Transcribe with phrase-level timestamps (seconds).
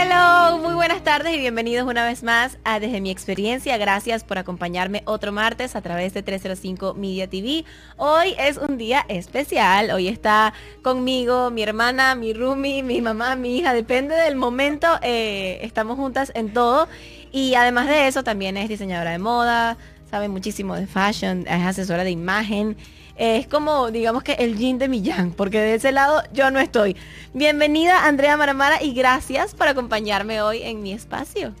[0.00, 3.76] Hello, muy buenas tardes y bienvenidos una vez más a Desde mi experiencia.
[3.78, 7.64] Gracias por acompañarme otro martes a través de 305 Media TV.
[7.96, 9.90] Hoy es un día especial.
[9.90, 13.74] Hoy está conmigo mi hermana, mi roomie, mi mamá, mi hija.
[13.74, 14.86] Depende del momento.
[15.02, 16.86] eh, estamos juntas en todo.
[17.32, 19.78] Y además de eso, también es diseñadora de moda,
[20.08, 22.76] sabe muchísimo de fashion, es asesora de imagen.
[23.18, 26.60] Es como, digamos que el yin de mi yang, porque de ese lado yo no
[26.60, 26.96] estoy.
[27.34, 31.52] Bienvenida Andrea Maramara y gracias por acompañarme hoy en mi espacio.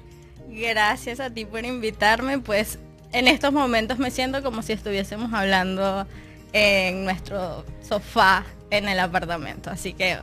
[0.48, 2.78] Gracias a ti por invitarme, pues
[3.10, 6.06] en estos momentos me siento como si estuviésemos hablando
[6.52, 10.16] en nuestro sofá en el apartamento, así que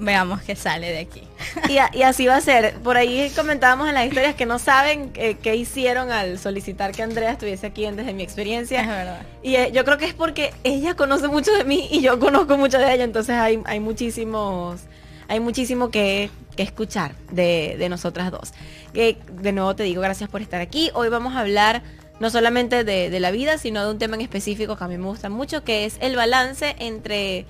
[0.00, 1.22] veamos qué sale de aquí.
[1.68, 2.74] Y, a- y así va a ser.
[2.80, 7.02] Por ahí comentábamos en las historias que no saben eh, qué hicieron al solicitar que
[7.02, 8.80] Andrea estuviese aquí en desde mi experiencia.
[8.80, 9.22] Es verdad.
[9.42, 12.56] Y eh, yo creo que es porque ella conoce mucho de mí y yo conozco
[12.56, 14.80] mucho de ella, entonces hay, hay muchísimos,
[15.28, 18.52] hay muchísimo que, que escuchar de, de nosotras dos.
[18.92, 20.90] Que de nuevo te digo, gracias por estar aquí.
[20.94, 21.82] Hoy vamos a hablar
[22.18, 24.98] no solamente de, de la vida, sino de un tema en específico que a mí
[24.98, 27.46] me gusta mucho, que es el balance entre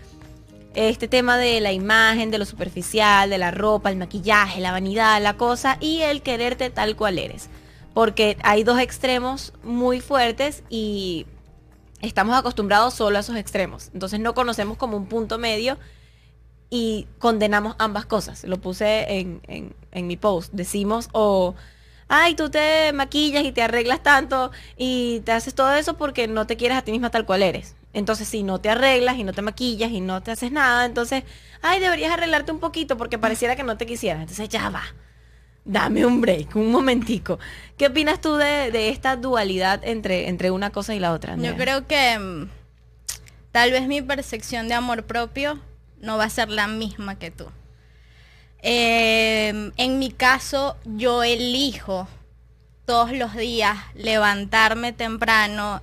[0.75, 5.21] este tema de la imagen, de lo superficial, de la ropa, el maquillaje, la vanidad,
[5.23, 7.49] la cosa y el quererte tal cual eres.
[7.95, 11.27] Porque hay dos extremos muy fuertes y
[12.03, 13.91] estamos acostumbrados solo a esos extremos.
[13.95, 15.79] Entonces no conocemos como un punto medio
[16.71, 18.45] y condenamos ambas cosas.
[18.45, 20.53] Lo puse en, en- mi post.
[20.53, 21.55] Decimos o,
[22.09, 26.47] ay, tú te maquillas y te arreglas tanto y te haces todo eso porque no
[26.47, 27.75] te quieres a ti misma tal cual eres.
[27.93, 31.25] Entonces si no te arreglas y no te maquillas y no te haces nada, entonces,
[31.63, 34.23] ay, deberías arreglarte un poquito porque pareciera que no te quisieras.
[34.23, 34.83] Entonces ya va.
[35.65, 37.39] Dame un break, un momentico.
[37.77, 41.35] ¿Qué opinas tú de, de esta dualidad entre, entre una cosa y la otra?
[41.35, 41.51] Andrea?
[41.51, 42.49] Yo creo que mm,
[43.53, 45.59] tal vez mi percepción de amor propio
[46.01, 47.47] no va a ser la misma que tú.
[48.63, 52.09] Eh, en mi caso, yo elijo
[52.85, 55.81] todos los días levantarme temprano,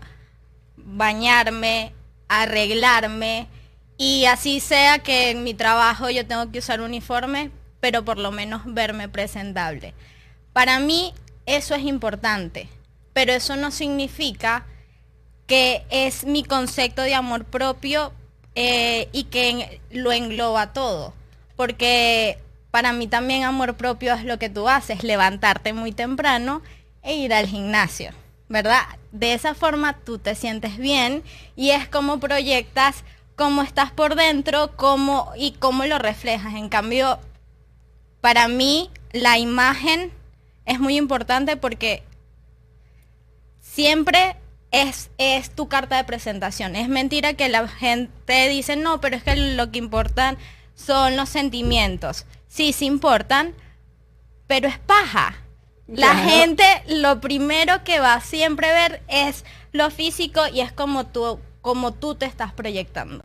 [0.75, 1.93] bañarme,
[2.27, 3.47] arreglarme
[3.97, 8.31] y así sea que en mi trabajo yo tengo que usar uniforme, pero por lo
[8.31, 9.93] menos verme presentable.
[10.53, 11.13] Para mí
[11.45, 12.69] eso es importante,
[13.13, 14.65] pero eso no significa
[15.47, 18.11] que es mi concepto de amor propio
[18.53, 21.13] eh, y que lo engloba todo.
[21.55, 22.37] Porque
[22.69, 26.61] para mí también amor propio es lo que tú haces, levantarte muy temprano
[27.01, 28.11] e ir al gimnasio,
[28.49, 28.81] ¿verdad?
[29.11, 31.23] De esa forma tú te sientes bien
[31.55, 33.03] y es como proyectas
[33.35, 36.55] cómo estás por dentro cómo, y cómo lo reflejas.
[36.55, 37.19] En cambio,
[38.21, 40.11] para mí la imagen
[40.65, 42.03] es muy importante porque
[43.61, 44.35] siempre
[44.71, 46.75] es, es tu carta de presentación.
[46.75, 50.37] Es mentira que la gente dice, no, pero es que lo que importan
[50.75, 52.25] son los sentimientos.
[52.47, 53.53] Sí, sí importan,
[54.47, 55.35] pero es paja.
[55.87, 56.29] La Claro.
[56.29, 61.39] gente lo primero que va a siempre ver es lo físico y es como tú,
[61.61, 63.23] como tú te estás proyectando.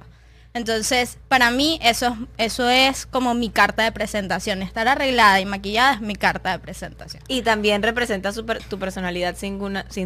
[0.55, 2.09] Entonces, para mí eso,
[2.39, 4.61] es- eso es como mi carta de presentación.
[4.63, 7.23] Estar arreglada y maquillada es mi carta de presentación.
[7.27, 9.59] Y también representa tu personalidad sin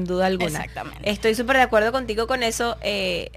[0.05, 0.61] duda alguna.
[0.61, 1.11] Exactamente.
[1.11, 2.77] Estoy súper de acuerdo contigo con eso.
[2.81, 3.33] eh,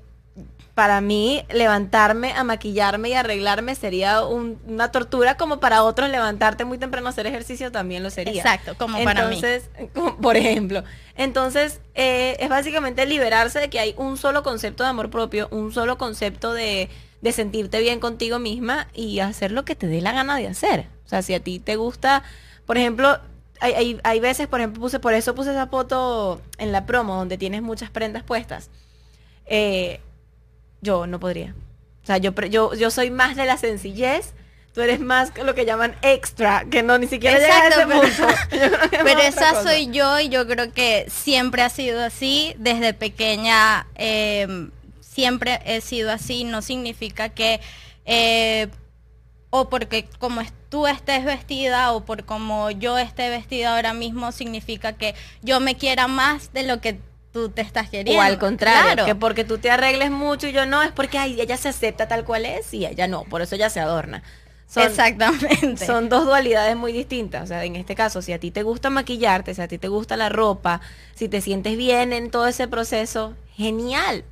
[0.79, 6.63] para mí, levantarme a maquillarme y arreglarme sería un- una tortura, como para otros levantarte
[6.63, 8.41] muy temprano a hacer ejercicio también lo sería.
[8.41, 9.35] Exacto, como para mí.
[9.35, 10.85] Entonces, como por ejemplo.
[11.17, 15.73] Entonces, eh, es básicamente liberarse de que hay un solo concepto de amor propio, un
[15.73, 16.87] solo concepto de,
[17.19, 20.85] de sentirte bien contigo misma y hacer lo que te dé la gana de hacer.
[21.05, 22.23] O sea, si a ti te gusta,
[22.65, 23.19] por ejemplo,
[23.59, 27.17] hay, hay, hay veces, por ejemplo, puse, por eso puse esa foto en la promo
[27.17, 28.69] donde tienes muchas prendas puestas.
[29.45, 29.99] Eh,
[30.81, 31.55] yo no podría.
[32.03, 34.33] O sea, yo, yo, yo soy más de la sencillez.
[34.73, 37.89] Tú eres más lo que llaman extra, que no ni siquiera llega a ese Exacto,
[37.89, 38.27] punto.
[39.03, 39.63] Pero otra esa cosa.
[39.63, 44.69] soy yo y yo creo que siempre ha sido así, desde pequeña eh,
[45.01, 47.59] siempre he sido así, no significa que
[48.05, 48.69] eh,
[49.49, 54.93] o porque como tú estés vestida o por como yo esté vestida ahora mismo significa
[54.93, 56.99] que yo me quiera más de lo que
[57.31, 58.19] tú te estás queriendo.
[58.21, 59.05] O al contrario, Claro.
[59.05, 62.07] que porque tú te arregles mucho y yo no, es porque ay, ella se acepta
[62.07, 64.23] tal cual es y ella no, por eso ella se adorna.
[64.67, 65.83] Son, Exactamente.
[65.85, 67.43] son dos dualidades muy distintas.
[67.43, 69.87] O sea, en este caso, si a ti te gusta maquillarte, si a ti te
[69.87, 70.79] gusta la ropa,
[71.15, 74.23] si te sientes bien en todo ese proceso, genial.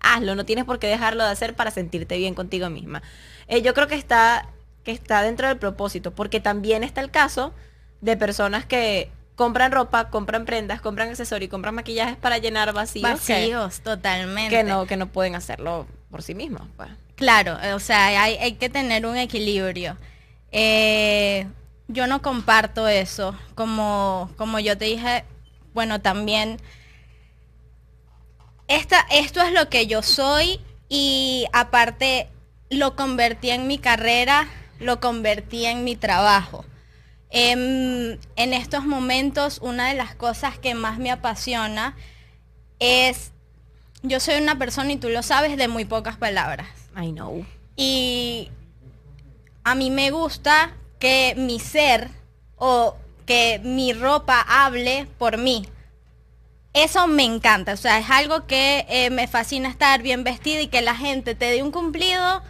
[0.00, 3.02] Hazlo, no tienes por qué dejarlo de hacer para sentirte bien contigo misma.
[3.48, 4.48] Eh, yo creo que está,
[4.82, 7.52] que está dentro del propósito, porque también está el caso
[8.00, 13.32] de personas que compran ropa, compran prendas, compran accesorios, compran maquillajes para llenar vacíos, que-
[13.34, 14.54] Vacíos, totalmente.
[14.56, 16.62] que, no, que no pueden hacerlo por sí mismos.
[16.76, 16.90] pues.
[17.16, 19.96] Claro, o sea, hay, hay que tener un equilibrio.
[20.50, 21.46] Eh,
[21.88, 23.36] yo no comparto eso.
[23.54, 25.24] Como, como yo te dije,
[25.72, 26.58] bueno, también
[28.68, 32.28] esta, esto es lo que yo soy y aparte
[32.70, 34.48] lo convertí en mi carrera,
[34.80, 36.64] lo convertí en mi trabajo.
[37.34, 41.96] En, en estos momentos una de las cosas que más me apasiona
[42.78, 43.32] es,
[44.02, 46.68] yo soy una persona y tú lo sabes de muy pocas palabras.
[46.94, 47.46] I know.
[47.74, 48.50] Y
[49.64, 52.10] a mí me gusta que mi ser
[52.56, 55.66] o que mi ropa hable por mí.
[56.74, 60.68] Eso me encanta, o sea, es algo que eh, me fascina estar bien vestida y
[60.68, 62.42] que la gente te dé un cumplido.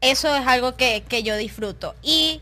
[0.00, 1.94] Eso es algo que, que yo disfruto.
[2.02, 2.40] Y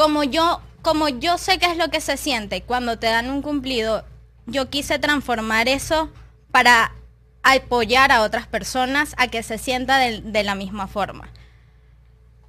[0.00, 3.42] como yo, como yo sé qué es lo que se siente cuando te dan un
[3.42, 4.02] cumplido,
[4.46, 6.08] yo quise transformar eso
[6.50, 6.94] para
[7.42, 11.28] apoyar a otras personas a que se sienta de, de la misma forma.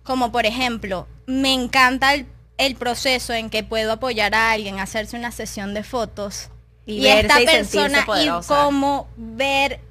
[0.04, 2.26] Como por ejemplo, me encanta el,
[2.58, 6.50] el proceso en que puedo apoyar a alguien a hacerse una sesión de fotos
[6.86, 9.82] Y esta y persona y cómo ver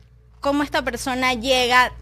[0.41, 1.93] cómo esta persona llega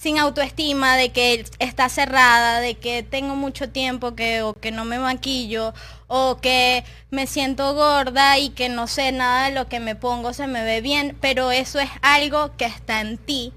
[0.00, 4.86] sin autoestima de que está cerrada, de que tengo mucho tiempo que o que no
[4.86, 5.74] me maquillo
[6.06, 10.32] o que me siento gorda y que no sé nada de lo que me pongo
[10.32, 13.52] se me ve bien, pero eso es algo que está en ti,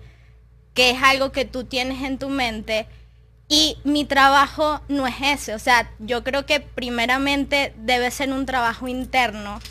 [0.73, 2.87] que es algo que tú tienes en tu mente
[3.47, 8.45] y mi trabajo no es ese, o sea, yo creo que primeramente debe ser un
[8.45, 9.61] trabajo interno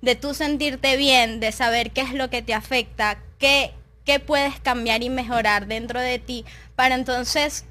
[0.00, 3.74] de tú sentirte bien, de saber qué es lo que te afecta, qué,
[4.06, 7.66] qué puedes cambiar y mejorar dentro de ti, para entonces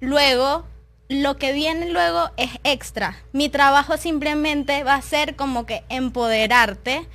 [0.00, 0.66] luego,
[1.08, 3.16] lo que viene luego es extra.
[3.32, 7.06] Mi trabajo simplemente va a ser como que empoderarte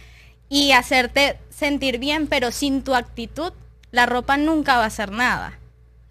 [0.48, 3.51] y hacerte sentir bien, pero sin tu actitud,
[3.92, 5.57] la ropa nunca va a ser nada.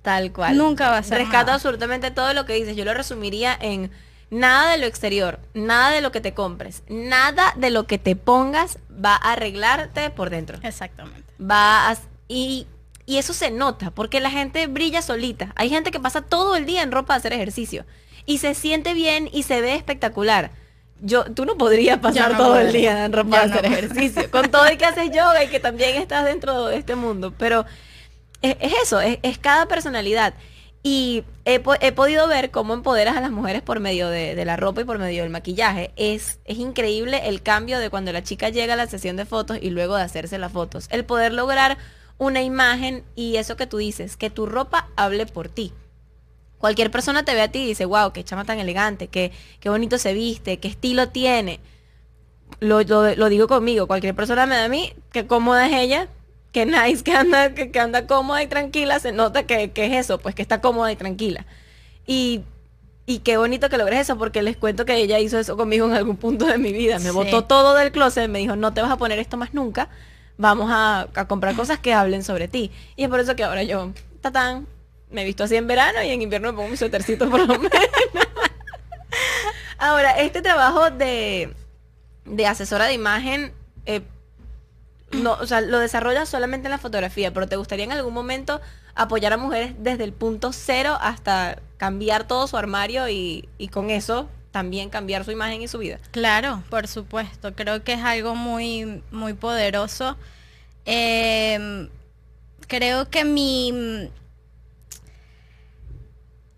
[0.02, 0.56] Tal cual.
[0.56, 1.55] Nunca va a ser Rescato nada.
[1.55, 2.76] absolutamente todo lo que dices.
[2.76, 3.90] Yo lo resumiría en
[4.31, 8.14] nada de lo exterior, nada de lo que te compres, nada de lo que te
[8.16, 10.58] pongas va a arreglarte por dentro.
[10.62, 11.32] Exactamente.
[11.40, 11.96] Va a-
[12.29, 12.67] y,
[13.07, 15.53] y eso se nota, porque la gente brilla solita.
[15.57, 17.85] Hay gente que pasa todo el día en ropa a hacer ejercicio
[18.27, 20.51] y se siente bien y se ve espectacular.
[21.01, 24.51] Yo, tú no podrías pasar no todo el día en ropa no hacer ejercicio, con
[24.51, 27.33] todo y que haces yoga y que también estás dentro de este mundo.
[27.39, 27.65] Pero
[28.43, 30.35] es, es eso, es, es cada personalidad.
[30.83, 34.57] Y he, he podido ver cómo empoderas a las mujeres por medio de, de la
[34.57, 35.93] ropa y por medio del maquillaje.
[35.97, 39.59] Es, es increíble el cambio de cuando la chica llega a la sesión de fotos
[39.61, 40.87] y luego de hacerse las fotos.
[40.91, 41.79] El poder lograr
[42.19, 45.73] una imagen y eso que tú dices, que tu ropa hable por ti.
[46.59, 49.31] Cualquier persona te ve a ti y dice, wow, qué chama tan elegante, qué,
[49.61, 51.61] qué bonito se viste, qué estilo tiene.
[52.61, 56.09] Lo, lo- lo digo conmigo, cualquier persona me da a mí, qué cómoda es ella,
[56.50, 59.93] qué nice, que anda, que, que anda cómoda y tranquila, se nota que, que es
[60.06, 61.47] eso, pues que está cómoda y tranquila.
[62.06, 62.41] Y,
[63.06, 65.93] y qué bonito que logres eso, porque les cuento que ella hizo eso conmigo en
[65.93, 66.99] algún punto de mi vida.
[66.99, 67.15] Me Sí.
[67.15, 69.88] botó todo del closet, me dijo, no te vas a poner esto más nunca,
[70.38, 72.70] vamos a, a comprar cosas que hablen sobre ti.
[72.96, 73.93] Y es por eso que ahora yo,
[74.23, 74.67] tatán,
[75.11, 77.70] me visto así en verano y en invierno me pongo mi suétercito por lo menos.
[79.79, 81.55] Ahora, este trabajo de,
[82.25, 83.52] de asesora de imagen,
[83.87, 84.02] eh,
[85.12, 88.61] no, o sea, lo desarrollas solamente en la fotografía, pero ¿te gustaría en algún momento
[88.94, 93.91] apoyar a mujeres desde el punto cero hasta cambiar todo su armario y, y con
[93.91, 96.00] eso también cambiar su imagen y su vida?
[96.10, 97.55] Claro, por supuesto.
[97.55, 100.17] Creo que es algo muy, muy poderoso.
[100.84, 101.88] Eh,
[102.67, 104.10] creo que mi...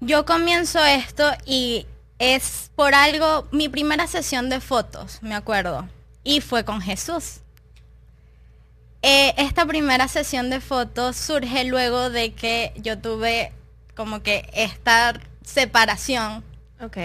[0.01, 1.87] Yo comienzo esto y
[2.19, 5.87] es por algo, mi primera sesión de fotos, me acuerdo,
[6.25, 7.41] y fue con Jesús.
[9.03, 13.53] Eh, esta primera sesión de fotos surge luego de que yo tuve
[13.95, 16.43] como que esta separación
[16.83, 16.97] Ok.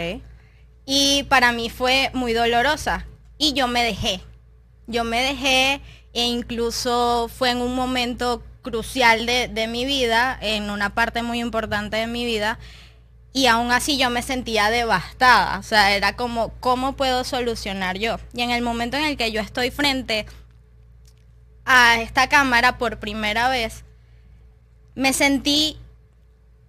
[0.85, 3.05] Y para mí fue muy dolorosa
[3.37, 4.21] y yo me dejé.
[4.87, 5.81] Yo me dejé
[6.13, 11.39] e incluso fue en un momento crucial de, de mi vida, en una parte muy
[11.39, 12.59] importante de mi vida,
[13.35, 15.59] y aún así yo me sentía devastada.
[15.59, 18.17] O sea, era como, ¿cómo puedo solucionar yo?
[18.33, 20.25] Y en el momento en el que yo estoy frente
[21.65, 23.83] a esta cámara por primera vez,
[24.95, 25.77] me sentí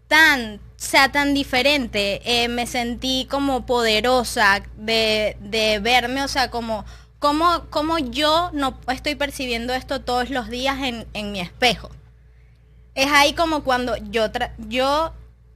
[0.09, 6.85] tan, sea tan diferente, eh, me sentí como poderosa de, de verme, o sea, como,
[7.19, 11.91] como, como yo no estoy percibiendo esto todos los días en, en mi espejo.
[12.95, 14.27] Es ahí como cuando yo,
[14.69, 15.13] yo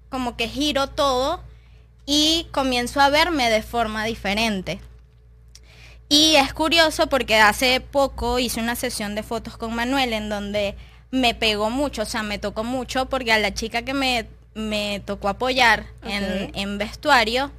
[0.09, 1.43] como que giro todo
[2.07, 4.81] y comienzo a verme de forma diferente.
[6.09, 10.77] Y es curioso porque hace poco hice una sesión de fotos con Manuel en donde
[11.13, 15.01] me pegó mucho, o sea, me tocó mucho porque a la chica que me, me
[15.05, 17.51] tocó apoyar en, en vestuario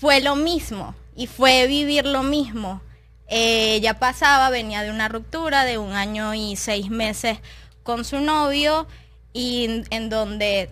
[0.00, 2.80] fue lo mismo y fue vivir lo mismo.
[3.26, 7.38] Eh, ella pasaba, venía de una ruptura de un año y seis meses
[7.82, 8.86] con su novio
[9.32, 10.70] y en donde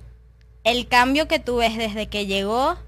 [0.64, 2.78] el cambio que tú ves desde que llegó,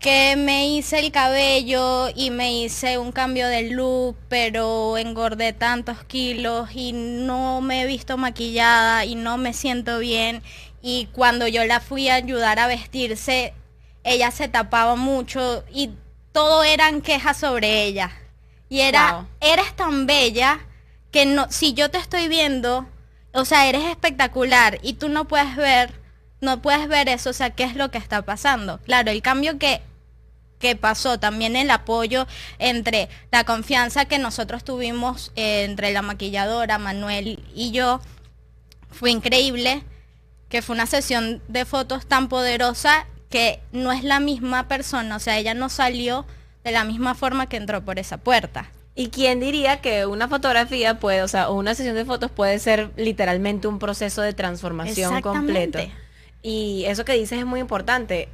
[0.00, 6.02] que me hice el cabello y me hice un cambio de look, pero engordé tantos
[6.04, 10.42] kilos y no me he visto maquillada y no me siento bien.
[10.80, 13.52] Y cuando yo la fui a ayudar a vestirse,
[14.02, 15.90] ella se tapaba mucho y
[16.32, 18.10] todo eran quejas sobre ella.
[18.70, 20.60] Y era, eres tan bella
[21.10, 22.88] que no, si yo te estoy viendo,
[23.34, 25.92] o sea, eres espectacular y tú no puedes ver,
[26.40, 28.78] no puedes ver eso, o sea, qué es lo que está pasando.
[28.78, 29.82] Claro, el cambio que,
[30.60, 32.28] que pasó, también el apoyo
[32.60, 38.00] entre la confianza que nosotros tuvimos eh, entre la maquilladora, Manuel y yo,
[38.90, 39.82] fue increíble,
[40.48, 45.20] que fue una sesión de fotos tan poderosa que no es la misma persona, o
[45.20, 46.26] sea, ella no salió
[46.62, 48.70] de la misma forma que entró por esa puerta.
[48.94, 52.90] ¿Y quién diría que una fotografía puede, o sea, una sesión de fotos puede ser
[52.96, 55.78] literalmente un proceso de transformación completo?
[56.42, 58.28] Y eso que dices es muy importante.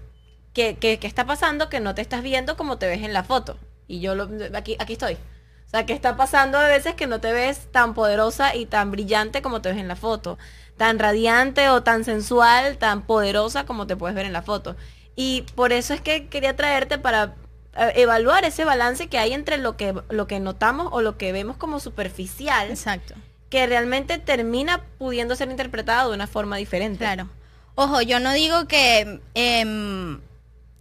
[0.56, 3.58] ¿Qué, qué, está pasando que no te estás viendo como te ves en la foto?
[3.86, 5.14] Y yo lo, aquí, aquí estoy.
[5.14, 8.90] O sea, ¿qué está pasando a veces que no te ves tan poderosa y tan
[8.90, 10.38] brillante como te ves en la foto?
[10.76, 14.76] tan radiante o tan sensual, tan poderosa como te puedes ver en la foto.
[15.14, 17.34] Y por eso es que quería traerte para
[17.74, 21.32] eh, evaluar ese balance que hay entre lo que, lo que notamos o lo que
[21.32, 22.70] vemos como superficial.
[22.70, 23.14] Exacto.
[23.48, 26.98] Que realmente termina pudiendo ser interpretado de una forma diferente.
[26.98, 27.28] Claro.
[27.74, 30.20] Ojo, yo no digo que em,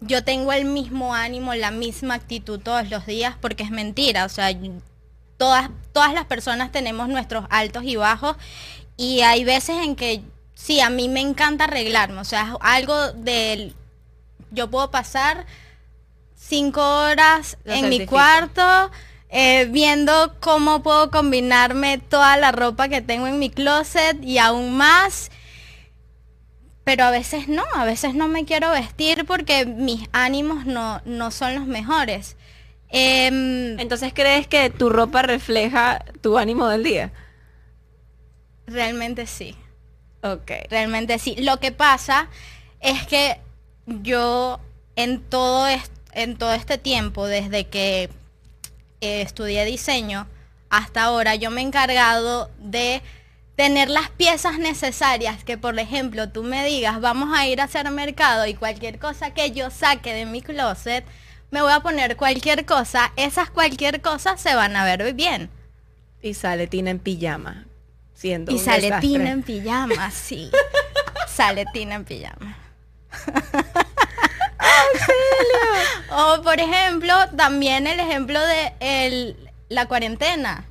[0.01, 4.25] yo tengo el mismo ánimo, la misma actitud todos los días, porque es mentira.
[4.25, 4.49] O sea,
[5.37, 8.35] todas, todas las personas tenemos nuestros altos y bajos
[8.97, 10.21] y hay veces en que
[10.53, 13.75] sí, a mí me encanta arreglarme, o sea, algo del...
[14.51, 15.45] Yo puedo pasar
[16.35, 18.91] cinco horas en mi cuarto
[19.29, 24.77] eh, viendo cómo puedo combinarme toda la ropa que tengo en mi closet y aún
[24.77, 25.29] más.
[26.85, 31.31] Pero a veces no, a veces no me quiero vestir porque mis ánimos no, no
[31.31, 32.37] son los mejores.
[32.89, 37.11] Em, Entonces, ¿crees que tu ropa refleja tu ánimo del día?
[38.67, 39.55] Realmente sí.
[40.21, 40.51] Ok.
[40.69, 41.35] Realmente sí.
[41.39, 42.29] Lo que pasa
[42.79, 43.39] es que
[43.87, 44.59] yo
[44.95, 45.67] en todo,
[46.13, 48.09] en todo este tiempo, desde que
[49.01, 50.27] eh, estudié diseño
[50.69, 53.01] hasta ahora, yo me he encargado de
[53.55, 57.89] tener las piezas necesarias que, por ejemplo, tú me digas, vamos a ir a hacer
[57.91, 61.05] mercado y cualquier cosa que yo saque de mi closet,
[61.51, 65.49] me voy a poner cualquier cosa, esas cualquier cosa se van a ver bien.
[66.21, 67.65] Y sale Tina en pijama
[68.23, 70.49] y sale Tina en pijama, sí.
[71.27, 72.57] sale Tina en pijama.
[76.11, 79.35] o por ejemplo, también el ejemplo de
[79.69, 80.65] la cuarentena.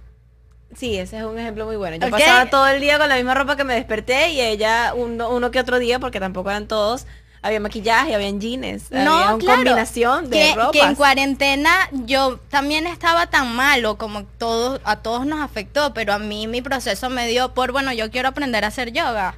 [0.77, 1.97] Sí, ese es un ejemplo muy bueno.
[1.97, 5.31] Yo pasaba todo el día con la misma ropa que me desperté y ella uno,
[5.31, 7.07] uno que otro día, porque tampoco eran todos,
[7.43, 12.87] había maquillaje, había jeans, no, había una combinación de que, Que en cuarentena yo también
[12.87, 17.29] estaba tan malo como todos, a todos nos afectó, pero a mí mi proceso me
[17.29, 19.37] dio por, bueno, yo quiero aprender a hacer yoga.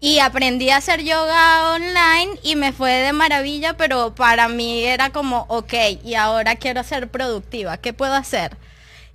[0.00, 5.10] Y aprendí a hacer yoga online y me fue de maravilla, pero para mí era
[5.10, 8.56] como, ok, y ahora quiero ser productiva, ¿qué puedo hacer?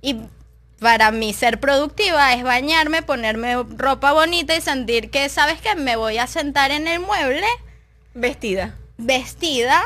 [0.02, 0.16] Y
[0.80, 5.76] para mí ser productiva es bañarme, ponerme ropa bonita y sentir que, ¿sabes qué?
[5.76, 7.46] Me voy a sentar en el mueble
[8.14, 8.74] Vestida.
[8.98, 9.82] Vestida,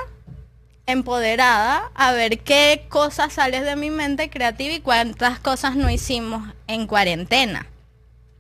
[0.86, 6.42] empoderada, a ver qué cosas sales de mi mente creativa y cuántas cosas no hicimos
[6.66, 7.66] en cuarentena.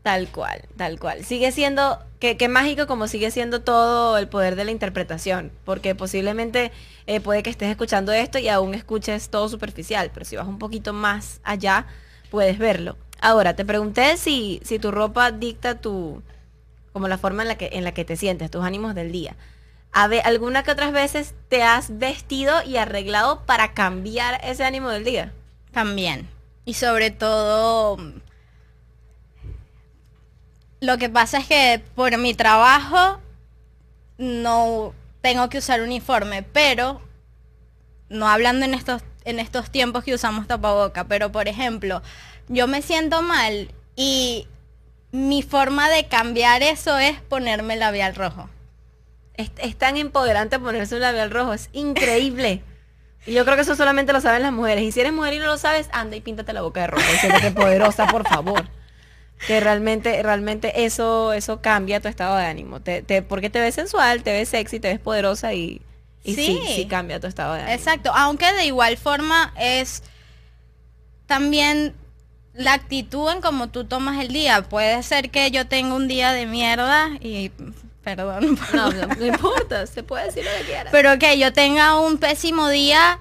[0.02, 1.24] Tal cual, tal cual.
[1.24, 6.72] Sigue siendo, qué, mágico como sigue siendo todo el poder de la interpretación, porque posiblemente
[7.06, 10.58] eh, puede que estés escuchando esto y aún escuches todo superficial, pero si vas un
[10.58, 11.86] poquito más allá,
[12.34, 12.96] puedes verlo.
[13.20, 16.20] Ahora, te pregunté si, si tu ropa dicta tu,
[16.92, 19.36] como la forma en la que, en la que te sientes, tus ánimos del día.
[19.92, 25.32] ¿alguna que otras veces te has vestido y arreglado para cambiar ese ánimo del día?
[25.70, 26.28] También.
[26.64, 27.98] Y sobre todo,
[30.80, 33.20] lo que pasa es que por mi trabajo
[34.18, 37.00] no tengo que usar uniforme, pero
[38.08, 42.02] no hablando en estos en estos tiempos que usamos tapaboca, pero por ejemplo,
[42.48, 44.46] yo me siento mal y
[45.12, 48.50] mi forma de cambiar eso es ponerme labial rojo.
[49.36, 52.62] Es, tan empoderante ponerse un labial rojo, es increíble.
[53.26, 54.84] Y yo creo que eso solamente lo saben las mujeres.
[54.84, 57.04] Y si eres mujer y no lo sabes, anda y píntate la boca de rojo.
[57.40, 58.68] que poderosa, por favor.
[59.46, 62.80] Que realmente, realmente eso, eso cambia tu estado de ánimo.
[62.80, 65.80] Te, porque te ves sensual, te ves sexy, te ves poderosa y,
[66.24, 67.76] Y sí, sí, cambia tu estado de ánimo.
[67.76, 70.02] Exacto, aunque de igual forma es
[71.26, 71.94] también
[72.54, 74.62] la actitud en cómo tú tomas el día.
[74.62, 77.50] Puede ser que yo tenga un día de mierda y
[78.02, 78.58] perdón.
[78.72, 80.92] No, no, no importa, se puede decir lo que quieras.
[80.92, 83.18] Pero que yo tenga un pésimo día,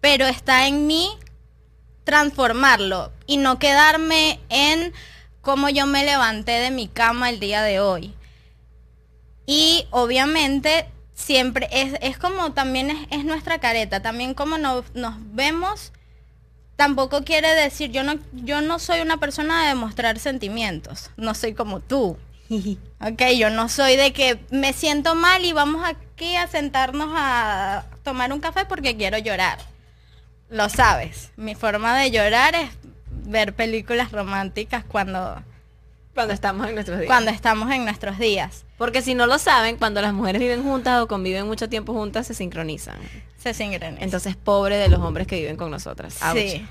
[0.00, 1.10] pero está en mí
[2.04, 4.92] transformarlo y no quedarme en
[5.40, 8.14] cómo yo me levanté de mi cama el día de hoy.
[9.46, 10.88] Y obviamente
[11.20, 15.92] siempre es, es como también es, es, nuestra careta, también como nos, nos vemos,
[16.76, 21.54] tampoco quiere decir, yo no, yo no soy una persona de demostrar sentimientos, no soy
[21.54, 22.16] como tú.
[23.00, 27.84] ok, yo no soy de que me siento mal y vamos aquí a sentarnos a
[28.02, 29.58] tomar un café porque quiero llorar.
[30.48, 32.70] Lo sabes, mi forma de llorar es
[33.24, 35.42] ver películas románticas cuando
[36.14, 37.06] cuando estamos en nuestros días.
[37.08, 38.64] Cuando estamos en nuestros días.
[38.76, 42.26] Porque si no lo saben, cuando las mujeres viven juntas o conviven mucho tiempo juntas,
[42.26, 42.98] se sincronizan.
[43.36, 44.02] Se sincronizan.
[44.02, 46.18] Entonces, pobre de los hombres que viven con nosotras.
[46.32, 46.66] Sí.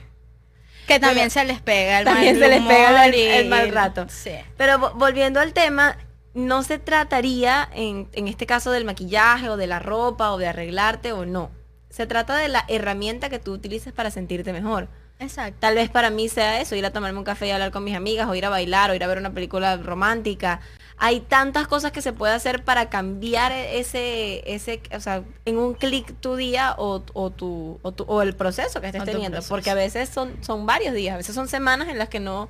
[0.87, 4.07] Que también se les pega el también se les pega el, mal rato.
[4.09, 4.31] Sí.
[4.57, 5.97] Pero volviendo al tema,
[6.33, 10.47] no se trataría en, en este caso del maquillaje o de la ropa o de
[10.47, 11.51] arreglarte o no.
[11.89, 14.89] Se trata de la herramienta que tú utilices para sentirte mejor.
[15.19, 15.57] Exacto.
[15.59, 17.95] Tal vez para mí sea eso, ir a tomarme un café y hablar con mis
[17.95, 20.61] amigas, o ir a bailar, o ir a ver una película romántica.
[20.97, 25.73] Hay tantas cosas que se puede hacer para cambiar ese, ese, o sea, en un
[25.73, 29.39] clic tu día o, o, tu, o, tu, o el proceso que estés teniendo.
[29.47, 32.49] Porque a veces son, son varios días, a veces son semanas en las que no,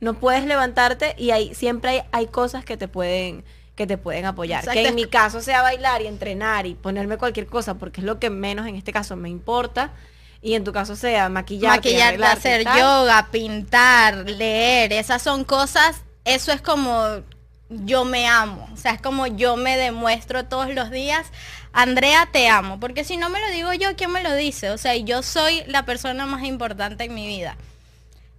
[0.00, 4.24] no puedes levantarte y hay, siempre hay, hay cosas que te pueden que te pueden
[4.24, 4.68] apoyar.
[4.68, 8.18] Que en mi caso sea bailar y entrenar y ponerme cualquier cosa, porque es lo
[8.18, 9.92] que menos en este caso me importa
[10.40, 16.52] y en tu caso sea maquillar, maquillar, hacer yoga, pintar, leer, esas son cosas, eso
[16.52, 17.22] es como
[17.70, 21.26] yo me amo, o sea, es como yo me demuestro todos los días,
[21.72, 24.70] Andrea, te amo, porque si no me lo digo yo, ¿quién me lo dice?
[24.70, 27.56] O sea, yo soy la persona más importante en mi vida.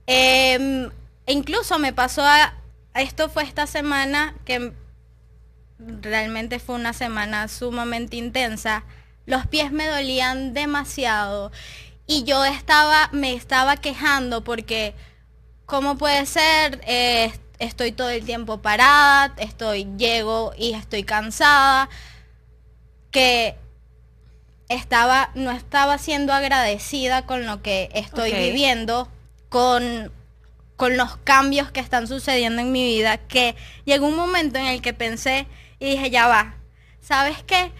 [0.07, 0.89] Em,
[1.27, 2.55] incluso me pasó a,
[2.95, 4.73] esto fue esta semana que
[5.77, 8.83] realmente fue una semana sumamente intensa.
[9.27, 11.51] Los pies me dolían demasiado
[12.09, 14.95] y yo estaba, me estaba quejando porque,
[15.67, 16.81] ¿cómo puede ser?
[16.87, 21.87] Eh, estoy todo el tiempo parada, estoy, llego y estoy cansada,
[23.11, 23.55] que
[24.69, 29.07] estaba, no estaba siendo agradecida con lo que estoy viviendo,
[29.47, 30.11] con,
[30.77, 34.81] con los cambios que están sucediendo en mi vida, que llegó un momento en el
[34.81, 35.45] que pensé
[35.77, 36.55] y dije, ya va,
[37.01, 37.71] ¿sabes qué?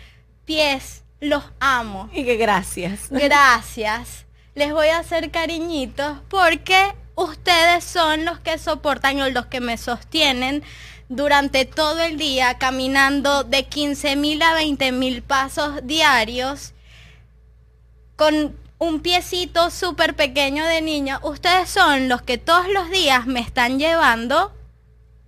[0.45, 2.09] Pies, los amo.
[2.13, 3.09] Y que gracias.
[3.09, 4.25] Gracias.
[4.55, 9.77] Les voy a hacer cariñitos porque ustedes son los que soportan o los que me
[9.77, 10.63] sostienen
[11.07, 16.73] durante todo el día caminando de 15 mil a 20 mil pasos diarios
[18.15, 21.19] con un piecito súper pequeño de niña.
[21.23, 24.53] Ustedes son los que todos los días me están llevando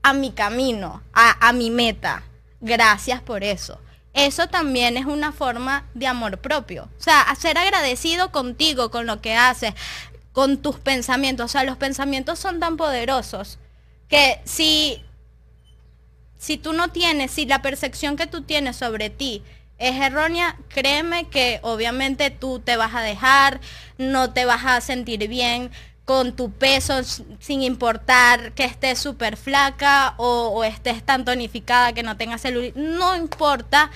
[0.04, 2.24] a mi camino, a, a mi meta.
[2.60, 3.80] Gracias por eso
[4.14, 6.90] eso también es una forma de amor propio.
[6.98, 9.74] O sea, ser agradecido contigo, con lo que haces,
[10.34, 11.46] con tus pensamientos.
[11.46, 13.58] O sea, los pensamientos son tan poderosos
[14.10, 15.02] que si,
[16.38, 19.44] si tú no tienes, si la percepción que tú tienes sobre ti
[19.78, 23.62] es errónea, créeme que obviamente tú te vas a dejar,
[23.98, 25.72] no te vas a sentir bien
[26.06, 32.18] con tu peso sin importar que estés súper flaca o, estés tan tonificada que no
[32.18, 32.82] tengas celulitis.
[32.82, 33.92] No importa.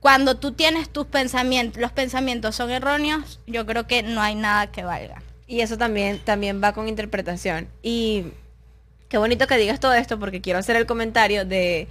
[0.00, 4.68] Cuando tú tienes tus pensamientos, los pensamientos son erróneos, yo creo que no hay nada
[4.68, 5.22] que valga.
[5.46, 7.68] Y eso también, también va con interpretación.
[7.82, 8.28] Y
[9.10, 11.86] qué bonito que digas todo esto porque quiero hacer el comentario de,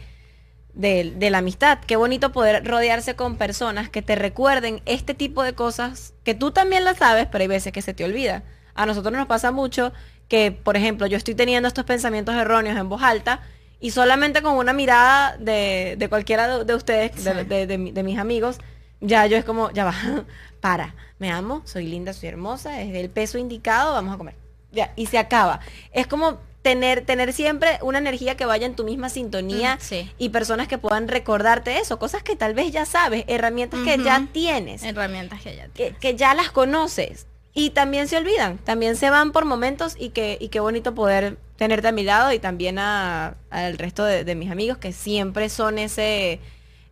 [0.73, 1.77] de, de, la amistad.
[1.85, 6.49] Qué bonito poder rodearse con personas que te recuerden este tipo de cosas que tú
[6.49, 8.43] también las sabes, pero hay veces que se te olvida
[8.79, 9.91] a nosotros nos pasa mucho
[10.29, 13.41] que, por ejemplo, yo estoy teniendo estos pensamientos erróneos en voz alta
[13.81, 18.59] y solamente con una mirada de, de cualquiera de, ustedes, de, mis amigos,
[19.01, 19.95] ya yo es como, ya va,
[20.61, 24.35] para, me amo, soy linda, soy hermosa, es el peso indicado, vamos a comer.
[24.71, 25.59] Ya, y se acaba.
[25.91, 30.29] Es como tener, tener siempre una energía que vaya en tu misma sintonía mm, y
[30.29, 34.83] personas que puedan recordarte eso, cosas que tal vez ya sabes, herramientas que ya tienes.
[34.83, 35.97] Herramientas que ya tienes.
[35.99, 40.37] que ya las conoces y también se olvidan, también se van por momentos y, que,
[40.39, 43.35] y qué bonito poder tenerte a mi lado y también al
[43.77, 46.39] resto de, mis amigos que siempre son ese,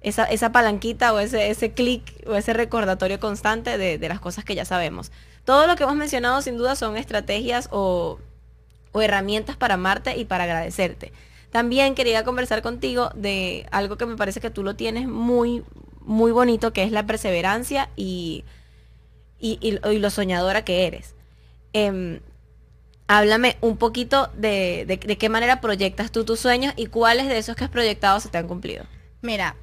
[0.01, 4.55] esa, esa palanquita o ese, ese clic o ese recordatorio constante de, las cosas que
[4.55, 5.11] ya sabemos.
[5.45, 8.19] Todo lo que hemos mencionado sin duda son estrategias o,
[8.91, 11.13] o herramientas para amarte y para agradecerte.
[11.51, 15.63] También quería conversar contigo de algo que me parece que tú lo tienes muy,
[16.01, 18.43] muy bonito que es la perseverancia y,
[19.39, 21.15] y, y, lo soñadora que eres.
[21.73, 22.19] Em,
[23.07, 27.55] háblame un poquito de, de, qué manera proyectas tú tus sueños y cuáles de esos
[27.55, 28.85] que has proyectado se te han cumplido.
[29.21, 29.55] Mira,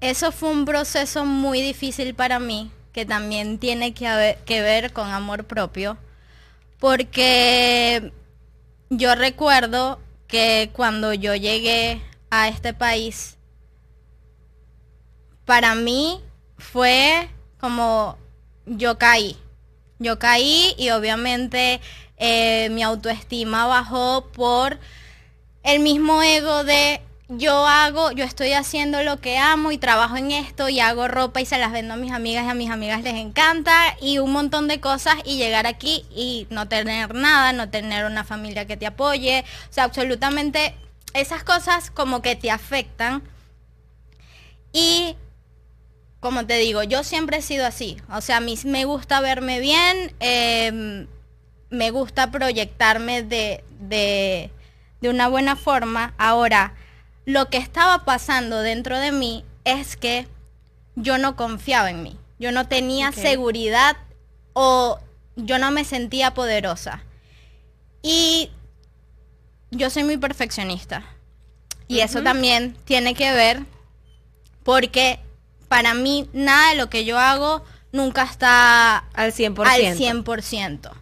[0.00, 5.08] eso fue un proceso muy difícil para mí, que también tiene que, que ver con
[5.10, 5.96] amor propio,
[6.78, 8.12] porque
[8.90, 13.38] yo recuerdo que cuando yo llegué a este país,
[15.44, 16.20] para mí
[16.58, 18.18] fue como
[18.66, 19.36] yo caí.
[19.98, 21.80] Yo caí y obviamente
[22.16, 24.78] eh, mi autoestima bajó por
[25.62, 30.30] el mismo ego de yo hago, yo estoy haciendo lo que amo y trabajo en
[30.30, 33.02] esto y hago ropa y se las vendo a mis amigas y a mis amigas
[33.02, 37.70] les encanta y un montón de cosas y llegar aquí y no tener nada, no
[37.70, 40.74] tener una familia que te apoye, o sea, absolutamente
[41.14, 43.22] esas cosas como que te afectan
[44.72, 45.16] y
[46.24, 49.60] como te digo, yo siempre he sido así, o sea, a mí me gusta verme
[49.60, 51.06] bien, em,
[51.68, 54.50] me gusta proyectarme de, de,
[55.02, 56.72] de una buena forma, ahora,
[57.26, 60.26] lo que estaba pasando dentro de mí es que
[60.96, 62.16] yo no confiaba en mí.
[62.38, 63.98] Yo no tenía seguridad
[64.54, 64.98] o
[65.36, 67.04] yo no me sentía poderosa.
[68.00, 68.50] Y
[69.70, 71.04] yo soy muy perfeccionista.
[71.86, 73.62] Y eso también tiene que ver
[74.62, 75.20] porque
[75.74, 79.66] para mí nada de lo que yo hago nunca está al 100%.
[79.66, 80.92] Al 100%.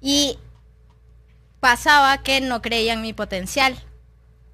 [0.00, 0.38] Y
[1.58, 3.76] pasaba que no creía en mi potencial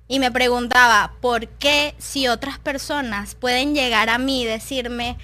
[0.08, 5.18] y me preguntaba por qué si otras personas pueden llegar a mí y decirme,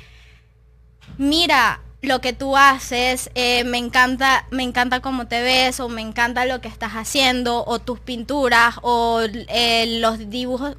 [1.17, 6.03] mira, lo que tú haces, eh, me encanta, me encanta cómo te ves, o me
[6.03, 10.77] encanta lo que estás haciendo, o tus pinturas, o eh, los dibujos,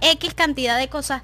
[0.00, 1.22] X cantidad de cosas.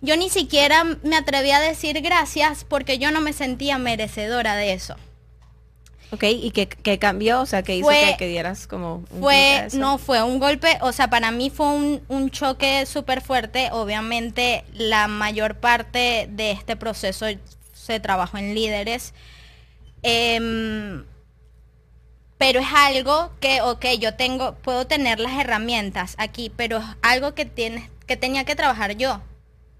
[0.00, 4.72] Yo ni siquiera me atreví a decir gracias porque yo no me sentía merecedora de
[4.72, 4.96] eso.
[6.12, 7.40] Ok, ¿y qué, cambió?
[7.40, 11.10] O sea, ¿qué hizo que, dieras como un Fue, no, fue un golpe, o sea,
[11.10, 13.70] para mí fue un, choque súper fuerte.
[13.72, 17.26] Obviamente, la mayor parte de este proceso
[17.72, 19.14] se trabajó en líderes.
[20.02, 21.04] Em,
[22.38, 27.34] pero es algo que, ok, yo tengo, puedo tener las herramientas aquí, pero es algo
[27.34, 29.20] que, tienes, que tenía que trabajar yo.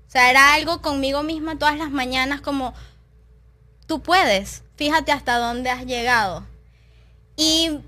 [0.06, 2.74] O sea, era algo conmigo misma todas las mañanas como,
[3.86, 6.46] tú puedes, fíjate hasta dónde has llegado.
[7.36, 7.80] Y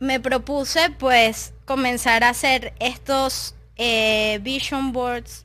[0.00, 5.44] me propuse pues comenzar a hacer estos eh, vision boards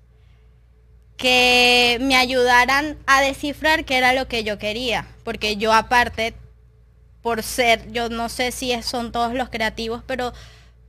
[1.18, 5.08] que me ayudaran a descifrar qué era lo que yo quería.
[5.24, 6.34] Porque yo aparte,
[7.22, 10.34] por ser, yo no sé si son todos los creativos, pero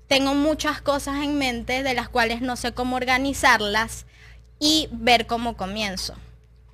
[0.07, 4.07] tengo muchas cosas en mente de las cuales no sé cómo organizarlas
[4.61, 6.15] y ver cómo comienzo.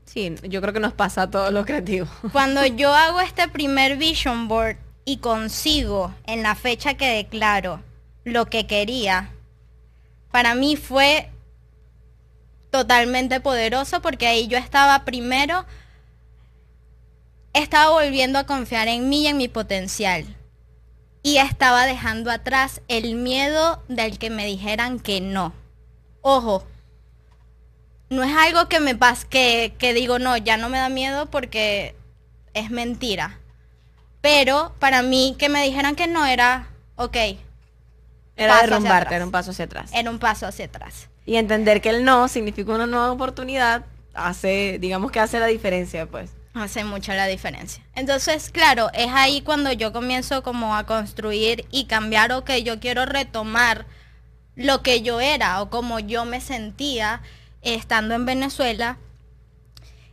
[0.04, 2.10] Sí, yo creo que nos pasa a todos los creativos.
[2.32, 7.80] Cuando yo hago este primer vision board y consigo en la fecha que declaro
[8.24, 9.30] lo que quería,
[10.30, 11.30] para mí fue
[12.70, 15.64] totalmente poderoso porque ahí yo estaba primero,
[17.52, 20.24] estaba volviendo a confiar en mí y en mi potencial.
[21.22, 25.52] Y estaba dejando atrás el miedo del que me dijeran que no.
[26.20, 26.64] Ojo,
[28.08, 31.26] no es algo que me pase, que, que digo, no, ya no me da miedo
[31.26, 31.94] porque
[32.54, 33.38] es mentira.
[34.20, 37.16] Pero para mí que me dijeran que no era, ok.
[38.36, 39.90] Era derrumbarte, era un paso hacia atrás.
[39.92, 41.08] Era un paso hacia atrás.
[41.24, 46.06] Y entender que el no significa una nueva oportunidad, hace, digamos que hace la diferencia,
[46.06, 46.30] pues.
[46.54, 47.84] Hace mucho la diferencia.
[47.94, 53.04] Entonces, claro, es ahí cuando yo comienzo como a construir y cambiar, ok, yo quiero
[53.04, 53.86] retomar
[54.54, 57.20] lo que yo era o como yo me sentía
[57.74, 58.98] estando en Venezuela.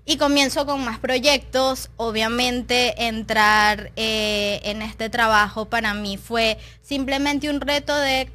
[0.06, 1.90] Y comienzo con más proyectos.
[1.96, 8.30] Obviamente entrar eh, en este trabajo para mí fue simplemente un reto de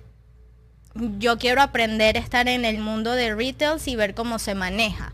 [1.19, 5.13] yo quiero aprender a estar en el mundo de retail y ver cómo se maneja.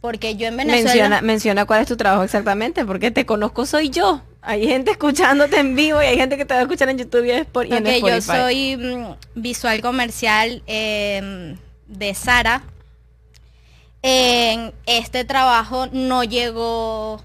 [0.00, 0.84] Porque yo en Venezuela...
[0.84, 4.22] Menciona, menciona cuál es tu trabajo exactamente, porque te conozco soy yo.
[4.40, 7.24] Hay gente escuchándote en vivo y hay gente que te va a escuchar en YouTube
[7.24, 7.46] y, en
[7.82, 11.56] okay, Yo soy mm, visual comercial em,
[11.88, 12.62] de Sara,
[14.08, 17.24] en este trabajo no llegó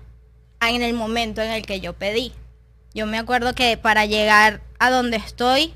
[0.60, 2.34] en el momento en el que yo pedí.
[2.96, 5.76] Yo me acuerdo que para llegar a donde estoy,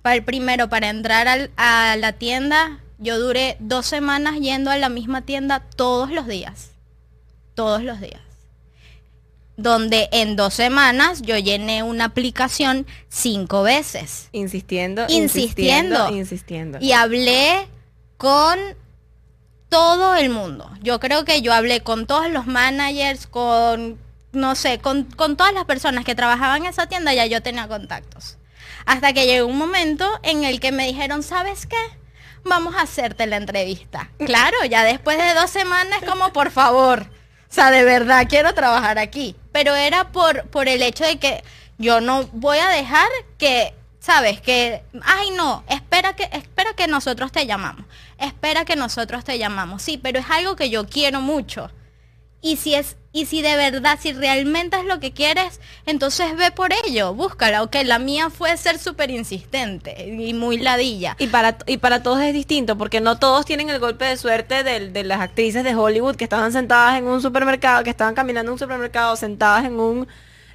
[0.00, 4.88] para el primero, para entrar a la tienda, yo duré dos semanas yendo a la
[4.88, 6.70] misma tienda todos los días.
[7.54, 8.22] Todos los días.
[9.56, 14.28] Donde en dos semanas yo llené una aplicación cinco veces.
[14.30, 16.16] Insistiendo, insistiendo, insistiendo.
[16.16, 16.78] insistiendo.
[16.80, 17.66] Y hablé
[18.16, 18.56] con
[19.74, 20.70] todo el mundo.
[20.82, 23.98] Yo creo que yo hablé con todos los managers, con,
[24.30, 27.66] no sé, con, con todas las personas que trabajaban en esa tienda, ya yo tenía
[27.66, 28.38] contactos.
[28.86, 31.76] Hasta que llegó un momento en el que me dijeron, ¿sabes qué?
[32.44, 34.10] Vamos a hacerte la entrevista.
[34.24, 37.08] Claro, ya después de dos semanas como, por favor,
[37.50, 39.34] o sea, de verdad quiero trabajar aquí.
[39.50, 41.42] Pero era por, por el hecho de que
[41.78, 43.08] yo no voy a dejar
[43.38, 47.86] que, sabes, que, ay no, espera que, espera que nosotros te llamamos.
[48.18, 49.82] Espera que nosotros te llamamos.
[49.82, 51.70] Sí, pero es algo que yo quiero mucho.
[52.44, 56.50] Y si es, y si de verdad, si realmente es lo que quieres, entonces ve
[56.50, 57.62] por ello, búscala.
[57.62, 61.16] Ok, la mía fue ser súper insistente y muy ladilla.
[61.18, 64.62] Y para, y para todos es distinto, porque no todos tienen el golpe de suerte
[64.62, 68.50] de, de las actrices de Hollywood que estaban sentadas en un supermercado, que estaban caminando
[68.50, 70.06] en un supermercado, sentadas en un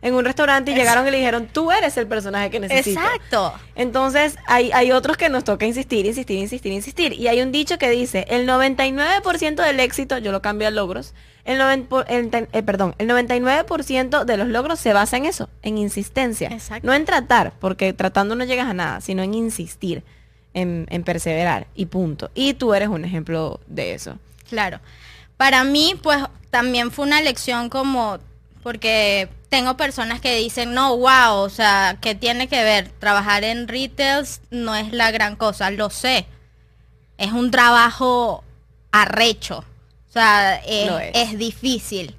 [0.01, 2.99] en un restaurante y llegaron y le dijeron, tú eres el personaje que necesito.
[3.01, 3.53] Exacto.
[3.75, 7.13] Entonces, hay, hay otros que nos toca insistir, insistir, insistir, insistir.
[7.13, 11.13] Y hay un dicho que dice, el 99% del éxito, yo lo cambio a logros,
[11.45, 15.77] el, noven- el eh, perdón, el 99% de los logros se basa en eso, en
[15.77, 16.49] insistencia.
[16.49, 16.85] Exacto.
[16.85, 20.03] No en tratar, porque tratando no llegas a nada, sino en insistir,
[20.53, 22.29] en, en perseverar y punto.
[22.35, 24.17] Y tú eres un ejemplo de eso.
[24.49, 24.79] Claro.
[25.37, 26.17] Para mí, pues
[26.49, 28.19] también fue una lección como,
[28.63, 32.89] porque tengo personas que dicen, no, wow, o sea, ¿qué tiene que ver?
[32.99, 36.25] Trabajar en retails no es la gran cosa, lo sé.
[37.17, 38.43] Es un trabajo
[38.91, 39.65] arrecho.
[40.09, 41.11] O sea, es, Lo es.
[41.13, 42.15] es difícil.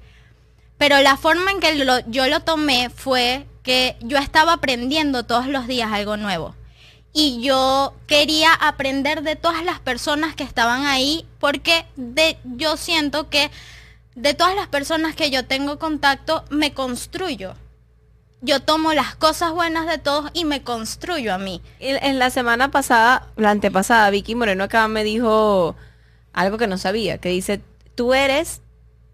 [0.77, 5.47] Pero la forma en que lo- yo lo tomé fue que yo estaba aprendiendo todos
[5.47, 6.55] los días algo nuevo.
[7.13, 13.29] Y yo quería aprender de todas las personas que estaban ahí porque de, yo siento
[13.29, 13.51] que
[14.15, 17.53] de todas las personas que yo tengo contacto me construyo.
[18.41, 21.61] Yo tomo las cosas buenas de todos y me construyo a mí.
[21.79, 25.75] En, en la semana pasada, la antepasada, Vicky Moreno acá me dijo
[26.33, 27.61] algo que no sabía, que dice,
[27.93, 28.61] tú eres,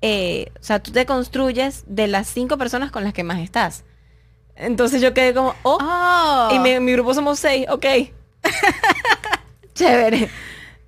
[0.02, 3.84] eh, o sea, tú te construyes de las cinco personas con las que más estás.
[4.56, 6.50] Entonces yo quedé como, oh, Oh.
[6.54, 7.86] y mi, mi grupo somos seis, ok.
[9.76, 10.30] Chévere.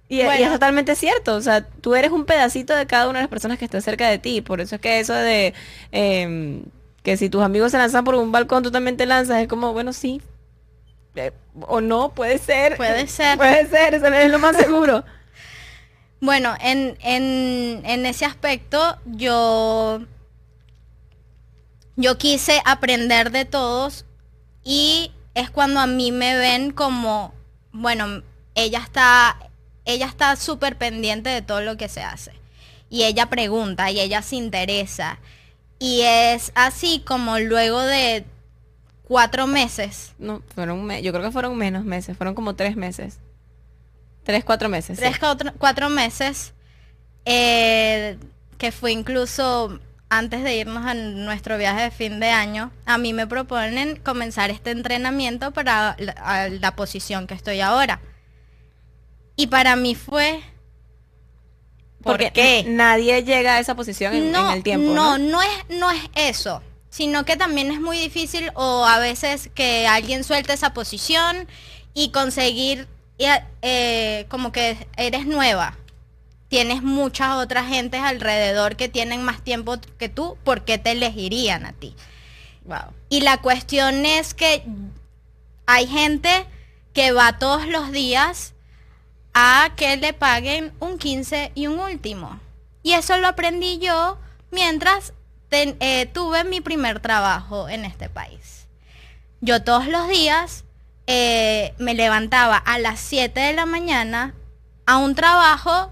[0.10, 3.24] Y, y es totalmente cierto, o sea, tú eres un pedacito de cada una de
[3.24, 5.54] las personas que está cerca de ti, por eso es que eso de
[5.92, 6.64] em,
[7.04, 9.72] que si tus amigos se lanzan por un balcón, tú también te lanzas, es como,
[9.72, 10.20] bueno, sí,
[11.16, 11.32] eh,
[11.68, 12.78] o no, puede ser.
[12.78, 13.38] Puede ser.
[13.38, 15.04] Puede ser, eso es lo más seguro.
[16.22, 20.02] Bueno, en, en, en ese aspecto yo,
[21.96, 24.06] yo quise aprender de todos
[24.64, 27.34] y es cuando a mí me ven como,
[27.72, 28.24] bueno,
[28.56, 29.38] ella está,
[29.94, 32.32] ella está súper pendiente de todo lo que se hace.
[32.90, 35.20] Y ella pregunta y ella se interesa.
[35.80, 38.26] Y es así como luego de
[39.04, 43.18] cuatro meses, No, fueron, me- yo creo que fueron menos meses, fueron como tres meses.
[44.24, 44.98] Tres, cuatro meses.
[44.98, 45.04] sí.
[45.04, 46.54] tres, cuatro, cuatro meses,
[47.26, 48.18] eh,
[48.58, 53.14] que fue incluso antes de irnos a nuestro viaje de fin de año, a mí
[53.14, 58.00] me proponen comenzar este entrenamiento para la posición que estoy ahora.
[59.40, 60.42] Y para mí fue...
[62.04, 62.66] ¿Por Porque qué?
[62.68, 64.92] nadie llega a esa posición en, en el tiempo.
[64.92, 65.32] no, ¿no?
[65.32, 69.88] no es, no es eso, sino que también es muy difícil o a veces que
[69.88, 71.48] alguien suelte esa posición
[71.94, 73.30] y conseguir eh,
[73.62, 75.78] eh, como que eres nueva.
[76.50, 81.66] Tienes muchas otras gentes alrededor que tienen más tiempo que tú, ¿por qué te elegirían
[81.66, 81.96] a ti?
[82.66, 82.94] Wow.
[83.08, 84.66] Y la cuestión es que
[85.66, 86.46] hay gente
[86.92, 88.54] que va todos los días
[89.42, 92.42] a que le paguen un 15 y un último.
[92.84, 94.18] Y eso lo aprendí yo
[94.52, 95.14] mientras
[95.52, 98.68] eh, tuve mi primer trabajo en este país.
[99.40, 100.66] Yo todos los días
[101.08, 104.36] eh, me levantaba a las 7 de la mañana
[104.86, 105.90] a un trabajo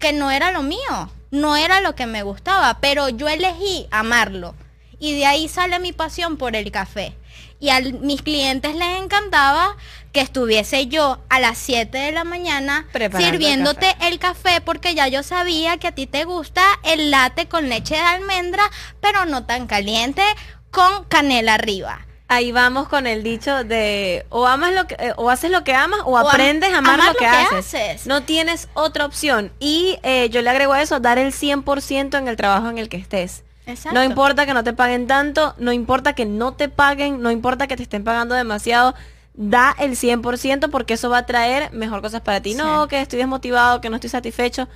[0.00, 4.56] que no era lo mío, no era lo que me gustaba, pero yo elegí amarlo.
[4.98, 7.16] Y de ahí sale mi pasión por el café.
[7.64, 9.74] Y a mis clientes les encantaba
[10.12, 14.08] que estuviese yo a las 7 de la mañana Preparando el sirviéndote café.
[14.08, 17.94] el café porque ya yo sabía que a ti te gusta el latte con leche
[17.94, 20.22] de almendra, pero no tan caliente,
[20.70, 22.06] con canela arriba.
[22.28, 25.72] Ahí vamos con el dicho de o amas lo que eh, o haces lo que
[25.72, 27.74] amas o, aprendes a amar, amar lo que, lo que haces.
[27.74, 28.06] haces.
[28.06, 29.52] No tienes otra opción.
[29.58, 32.90] Y eh, yo le agrego a eso, dar el 100% en el trabajo en el
[32.90, 33.42] que estés.
[33.66, 33.98] Exacto.
[33.98, 37.66] No importa que no te paguen tanto, no importa que no te paguen, no importa
[37.66, 38.94] que te estén pagando demasiado,
[39.34, 42.52] da el 100% porque eso va a traer mejor cosas para ti.
[42.52, 42.58] Sí.
[42.58, 44.68] No, que estoy desmotivado, que no estoy satisfecho,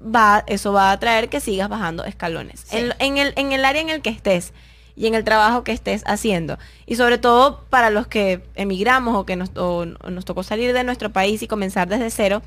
[0.00, 2.60] va, eso va a traer que sigas bajando escalones.
[2.66, 2.76] Sí.
[2.76, 4.52] En, en el, en el área en el que estés
[4.96, 6.58] y en el trabajo que estés haciendo.
[6.86, 10.72] Y sobre todo para los que emigramos o que nos, o- o nos tocó salir
[10.72, 12.42] de nuestro país y comenzar desde cero,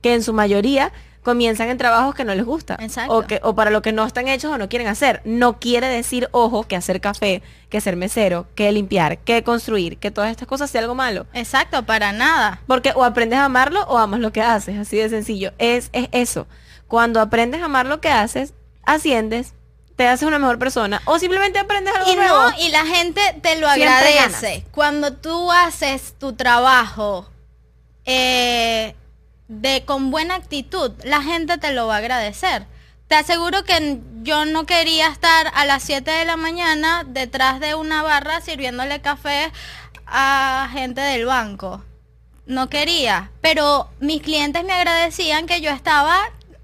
[0.00, 0.92] que en su mayoría
[1.24, 2.76] comienzan en trabajos que no les gusta.
[2.80, 3.12] Exacto.
[3.12, 5.20] O, que, o para lo que no están hechos o no quieren hacer.
[5.24, 10.12] No quiere decir, ojo, que hacer café, que ser mesero, que limpiar, que construir, que
[10.12, 11.26] todas estas cosas sea algo malo.
[11.32, 12.60] Exacto, para nada.
[12.68, 15.52] Porque o aprendes a amarlo o amas lo que haces, así de sencillo.
[15.58, 16.46] Es, es eso.
[16.86, 19.54] Cuando aprendes a amar lo que haces, asciendes,
[19.96, 22.50] te haces una mejor persona o simplemente aprendes algo Y nuevo.
[22.50, 24.64] no, y la gente te lo agradece.
[24.72, 27.30] Cuando tú haces tu trabajo
[28.04, 28.73] eh,
[29.64, 32.66] de con buena actitud, la gente te lo va a agradecer.
[33.08, 37.74] Te aseguro que yo no quería estar a las 7 de la mañana detrás de
[37.74, 39.50] una barra sirviéndole café
[40.06, 41.82] a gente del banco.
[42.46, 46.18] No quería, pero mis clientes me agradecían que yo estaba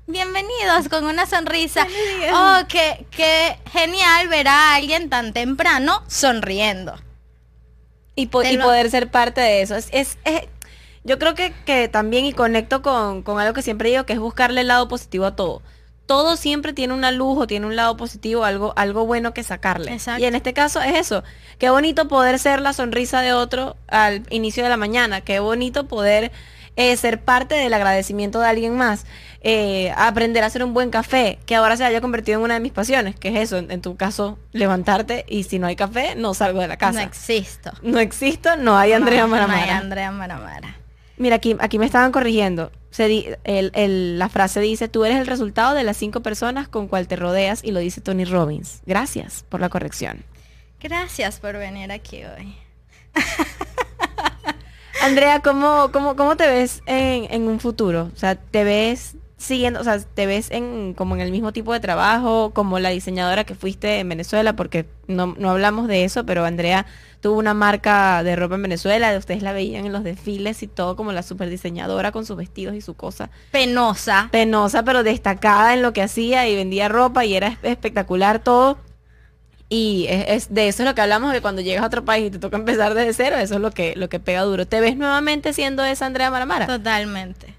[0.06, 1.86] bienvenidos con una sonrisa.
[2.34, 6.98] Oh, qué, qué genial ver a alguien tan temprano sonriendo.
[8.14, 9.76] y, po- Te y lo- poder ser parte de eso.
[9.76, 10.48] Es, es- es-
[11.04, 14.18] yo creo que, que también y conecto con, con algo que siempre digo, que es
[14.18, 15.62] buscarle el lado positivo a todo.
[16.06, 19.92] Todo siempre tiene una luz o tiene un lado positivo, algo, algo bueno que sacarle.
[19.92, 20.20] Exacto.
[20.20, 21.22] Y en este caso es eso.
[21.58, 25.20] Qué bonito poder ser la sonrisa de otro al inicio de la mañana.
[25.20, 26.32] Qué bonito poder
[26.74, 29.06] eh, ser parte del agradecimiento de alguien más.
[29.42, 32.60] Eh, aprender a hacer un buen café, que ahora se haya convertido en una de
[32.60, 36.14] mis pasiones, que es eso, en, en tu caso, levantarte y si no hay café,
[36.16, 37.00] no salgo de la casa.
[37.00, 37.70] No existo.
[37.82, 39.60] No existo, no hay Andrea Maramara.
[39.60, 40.79] No hay Andrea Maramara.
[41.20, 42.72] Mira, aquí, aquí me estaban corrigiendo.
[42.90, 46.66] Se di- el- el- la frase dice, tú eres el resultado de las cinco personas
[46.66, 48.80] con cual te rodeas y lo dice Tony Robbins.
[48.86, 50.24] Gracias por la corrección.
[50.80, 52.54] Gracias por venir aquí hoy.
[55.02, 58.10] Andrea, ¿cómo, cómo, cómo te ves en, en un futuro?
[58.14, 61.72] O sea, ¿te ves siguiendo, o sea, te ves en como en el mismo tipo
[61.72, 64.54] de trabajo, como la diseñadora que fuiste en Venezuela?
[64.54, 66.86] Porque no, no hablamos de eso, pero Andrea
[67.20, 70.96] tuvo una marca de ropa en Venezuela, ustedes la veían en los desfiles y todo
[70.96, 73.30] como la super diseñadora con sus vestidos y su cosa.
[73.50, 74.28] Penosa.
[74.30, 78.78] penosa, pero destacada en lo que hacía y vendía ropa y era es- espectacular todo.
[79.68, 82.26] Y es, es- de eso es lo que hablamos, de cuando llegas a otro país
[82.26, 84.66] y te toca empezar desde cero, eso es lo que, lo que pega duro.
[84.66, 86.66] ¿Te ves nuevamente siendo esa Andrea Maramara?
[86.66, 87.54] Totalmente.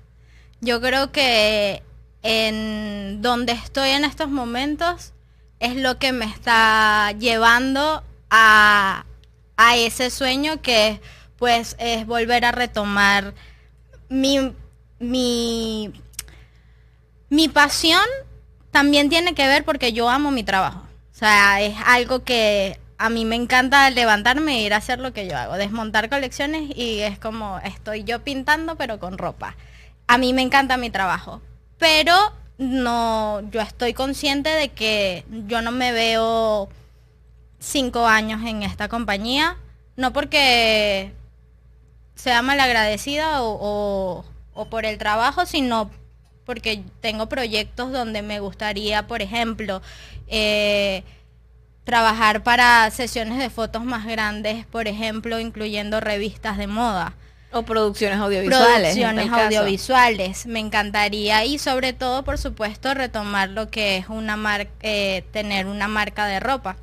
[0.62, 1.84] Yo creo que
[2.24, 5.14] en donde estoy en estos momentos
[5.60, 9.06] es lo que me está llevando a,
[9.58, 11.02] a ese sueño que
[11.38, 13.34] pues es volver a retomar
[14.08, 14.54] mi,
[15.00, 15.92] mi,
[17.30, 18.06] mi pasión
[18.70, 20.86] también tiene que ver porque yo amo mi trabajo.
[21.12, 25.12] O sea, es algo que a mí me encanta levantarme e ir a hacer lo
[25.12, 29.56] que yo hago, desmontar colecciones y es como estoy yo pintando pero con ropa.
[30.12, 31.42] A mí me encanta mi trabajo,
[31.78, 32.14] pero
[32.58, 36.68] no, yo estoy consciente de que yo no me veo
[37.60, 39.56] cinco años en esta compañía,
[39.96, 41.14] no porque
[42.16, 45.90] sea malagradecida o, o, por el trabajo, sino
[46.46, 49.82] porque tengo proyectos donde me gustaría, por ejemplo,
[50.28, 51.06] eh,
[51.86, 57.16] trabajar para sesiones de fotos más grandes, por ejemplo, incluyendo revistas de moda
[57.54, 58.96] O producciones audiovisuales.
[58.96, 60.46] en producciones audiovisuales.
[60.46, 64.72] Me encantaría y sobre todo, por supuesto, retomar lo que es una marca,
[65.32, 66.78] tener una marca de ropa,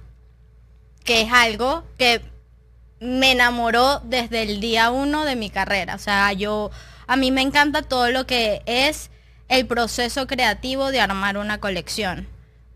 [1.05, 2.23] que es algo que
[3.01, 5.95] me enamoró desde el día uno de mi carrera.
[5.95, 6.71] O sea, yo,
[7.07, 9.11] a mí me encanta todo lo que es
[9.49, 12.29] el proceso creativo de armar una colección.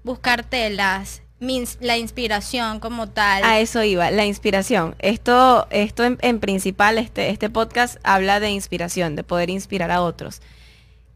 [0.05, 3.43] Buscar telas, mi la inspiración como tal.
[3.43, 4.95] A eso iba, la inspiración.
[5.01, 10.03] Esto, esto en, en principal, este, este podcast habla de inspiración, de poder inspirar a
[10.03, 10.41] otros.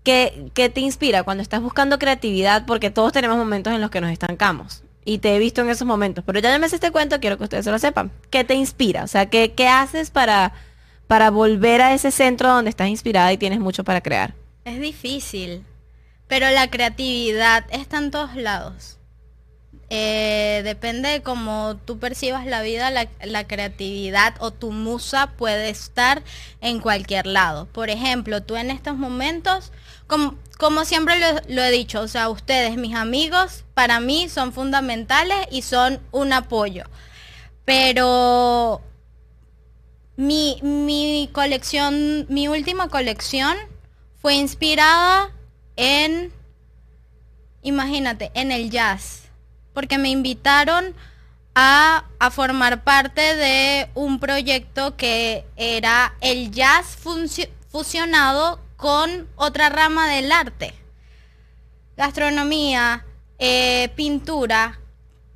[0.02, 2.66] ¿Qué, ¿Qué te inspira cuando estás buscando creatividad?
[2.66, 4.82] Porque todos tenemos momentos en los que nos estancamos.
[5.04, 6.24] Y te he visto en esos momentos.
[6.26, 8.10] Pero ya me sé este cuento, quiero que ustedes se lo sepan.
[8.30, 9.04] ¿Qué te inspira?
[9.04, 10.52] O sea, ¿qué, qué haces para,
[11.06, 14.34] para volver a ese centro donde estás inspirada y tienes mucho para crear?
[14.64, 15.62] Es difícil,
[16.26, 18.95] pero la creatividad está en todos lados.
[19.88, 25.70] Eh, depende de cómo tú percibas la vida, la, la creatividad o tu musa puede
[25.70, 26.22] estar
[26.61, 27.66] en cualquier lado.
[27.66, 29.73] Por ejemplo, tú en estos momentos,
[30.08, 34.52] como, como siempre lo, lo he dicho, o sea, ustedes, mis amigos, para mí son
[34.52, 36.85] fundamentales y son un apoyo.
[37.65, 38.83] Pero
[40.17, 43.56] mi, mi colección, mi última colección
[44.21, 45.31] fue inspirada
[45.77, 46.33] en,
[47.63, 49.25] imagínate, en el jazz,
[49.77, 50.94] porque me invitaron
[51.54, 56.96] a, a formar parte de un proyecto que era el jazz
[57.70, 60.72] fusionado con otra rama del arte,
[61.94, 63.04] gastronomía,
[63.38, 64.81] eh, pintura,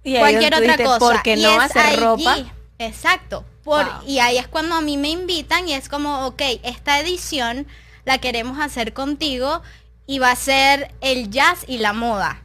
[0.02, 0.98] Y cualquier otra cosa.
[0.98, 2.36] ¿Por qué Y no hacer allí- ropa?
[2.78, 3.44] Exacto.
[3.62, 4.08] Por, Wow.
[4.08, 7.66] Y ahí es cuando a mí me invitan y es como, ok, esta edición
[8.06, 9.60] la queremos hacer contigo
[10.06, 12.42] y va a ser el jazz y la moda.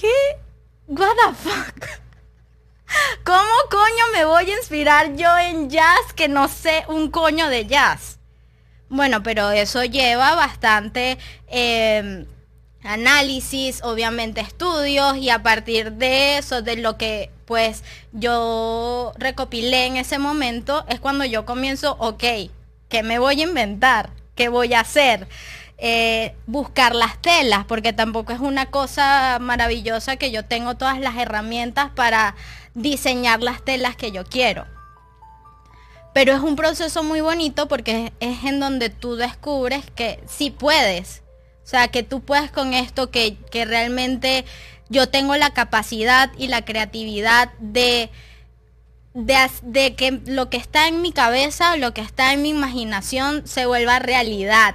[0.00, 0.08] ¿Qué?
[0.86, 1.86] What the fuck?
[3.22, 7.66] ¿Cómo coño me voy a inspirar yo en jazz que no sé un coño de
[7.66, 8.18] jazz?
[8.88, 12.24] Bueno, pero eso lleva bastante em,
[12.82, 19.98] análisis, obviamente estudios y a partir de eso, de lo que pues yo recopilé en
[19.98, 22.24] ese momento, es cuando yo comienzo, ok,
[22.88, 24.08] ¿qué me voy a inventar?
[24.34, 25.28] ¿Qué voy a hacer?
[25.82, 31.16] Eh, buscar las telas, porque tampoco es una cosa maravillosa que yo tengo todas las
[31.16, 32.34] herramientas para
[32.74, 34.66] diseñar las telas que yo quiero.
[36.12, 41.22] Pero es un proceso muy bonito porque es, en donde tú descubres que sí puedes.
[41.64, 44.44] O sea, que tú puedes con esto, que, que realmente
[44.90, 48.10] yo tengo la capacidad y la creatividad de,
[49.14, 53.64] de, que lo que está en mi cabeza, lo que está en mi imaginación, se
[53.64, 54.74] vuelva realidad.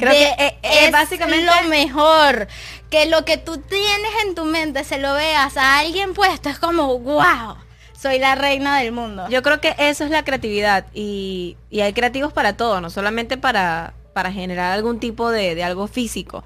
[0.00, 2.48] Creo que e, e, es, básicamente lo mejor.
[2.90, 6.58] Que lo que tú tienes en tu mente se lo veas a alguien puesto, es
[6.58, 7.56] como, wow
[8.00, 9.28] soy la reina del mundo.
[9.28, 13.92] Yo creo que eso es la creatividad y, hay creativos para todo, no solamente para,
[14.14, 16.42] para generar algún tipo de, algo físico.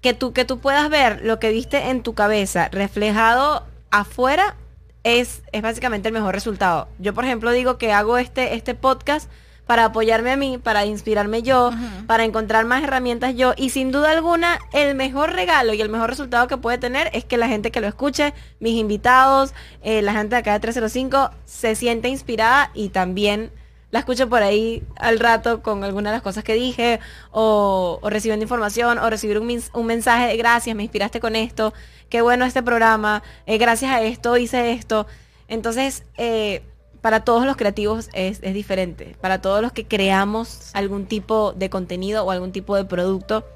[0.00, 4.56] Que tú, que tú puedas ver lo que viste en tu cabeza reflejado afuera
[5.02, 6.88] es, es básicamente el mejor resultado.
[6.98, 9.30] Yo, por ejemplo, digo que hago este, este podcast
[9.66, 11.70] para apoyarme a mí, para inspirarme yo,
[12.06, 13.54] para encontrar más herramientas yo.
[13.56, 17.24] Y sin duda alguna, el mejor regalo y el mejor resultado que puede tener es
[17.24, 21.30] que la gente que lo escuche, mis invitados, eh, la gente de acá de 305,
[21.46, 23.50] se siente inspirada y también
[23.90, 26.98] la escuche por ahí al rato con alguna de las cosas que dije,
[27.30, 31.72] o, recibiendo información, o recibir un, mensaje de gracias, me inspiraste con esto,
[32.08, 35.06] qué bueno este programa, eh, gracias a esto hice esto.
[35.46, 36.62] Entonces, eh,
[37.04, 39.14] para todos los creativos es, diferente.
[39.20, 43.46] Para todos los que creamos algún tipo de contenido o algún tipo de producto,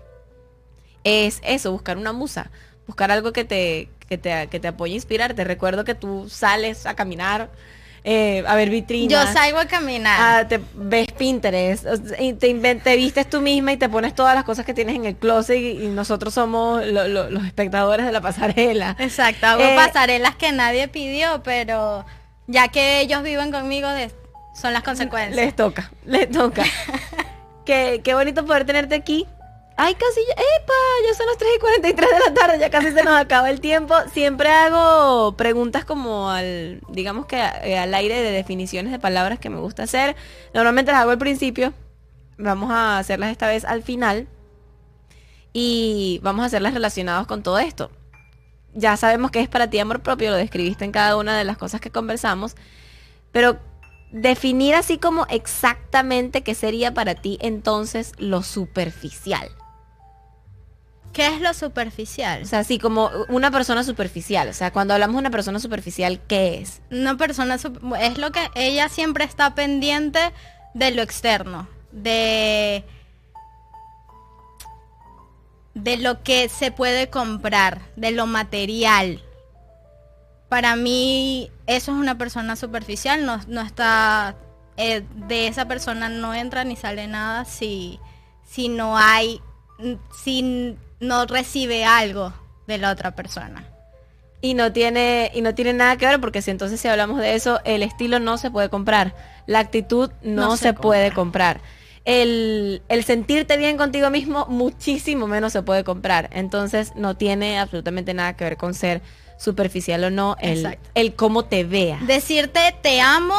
[1.02, 2.50] es eso, buscar una musa,
[2.86, 5.32] buscar algo que te, que te, que te apoye a inspirar.
[5.32, 7.48] Te recuerdo que tú sales a caminar.
[8.04, 9.10] Eh, a ver vitrinas.
[9.10, 10.46] Yo salgo a caminar.
[10.46, 11.86] te ves Pinterest,
[12.18, 15.06] y te, te, vistes tú misma y te pones todas las cosas que tienes en
[15.06, 18.94] el closet y, nosotros somos los espectadores de la pasarela.
[18.98, 22.04] Exacto, hago eh, pasarelas que nadie pidió, pero
[22.48, 23.88] ya que ellos viven conmigo,
[24.54, 25.36] son las consecuencias.
[25.36, 26.64] Les toca, les toca.
[27.64, 29.26] qué, qué bonito poder tenerte aquí.
[29.76, 30.74] Ay, casi ya, ¡epa!
[31.06, 33.60] Ya son las 3 y 43 de la tarde, ya casi se nos acaba el
[33.60, 33.94] tiempo.
[34.12, 39.50] Siempre hago preguntas como al, digamos que eh, al aire de definiciones de palabras que
[39.50, 40.16] me gusta hacer.
[40.52, 41.72] Normalmente las hago al principio.
[42.38, 44.26] Vamos a hacerlas esta vez al final.
[45.52, 47.90] Y vamos a hacerlas relacionadas con todo esto
[48.74, 51.56] ya sabemos que es para ti amor propio, lo describiste en cada una de las
[51.56, 52.54] cosas que conversamos,
[53.32, 53.58] pero
[54.10, 59.48] definir así como exactamente qué sería para ti entonces lo superficial.
[61.12, 62.42] ¿Qué es lo superficial?
[62.42, 64.48] O sea, así como una persona superficial.
[64.48, 66.80] O sea, cuando hablamos de una persona superficial, ¿qué es?
[66.90, 67.56] Una persona
[68.00, 70.20] es lo que ella siempre está pendiente
[70.74, 72.84] de lo externo, de
[75.82, 79.22] de lo que se puede comprar, de lo material.
[80.48, 84.34] Para mí eso es una persona superficial, no, no está,
[84.76, 88.00] eh, de esa persona no entra ni sale nada si,
[88.46, 89.40] si no hay,
[90.22, 92.32] si no recibe algo
[92.66, 93.64] de la otra persona.
[94.40, 97.34] Y no tiene, y no tiene nada que ver, porque si entonces si hablamos de
[97.34, 99.14] eso, el estilo no se puede comprar.
[99.46, 101.60] La actitud no, se, puede comprar
[102.04, 106.30] el, sentirte bien contigo mismo muchísimo menos se puede comprar.
[106.32, 109.02] Entonces no tiene absolutamente nada que ver con ser
[109.38, 112.06] superficial o no, el, el cómo te veas.
[112.06, 113.36] Decirte te amo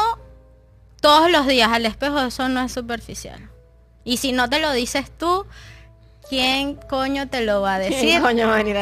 [1.00, 3.50] todos los días al espejo, eso no es superficial.
[4.04, 5.46] Y si no te lo dices tú,
[6.28, 8.22] ¿quién coño te lo va a decir?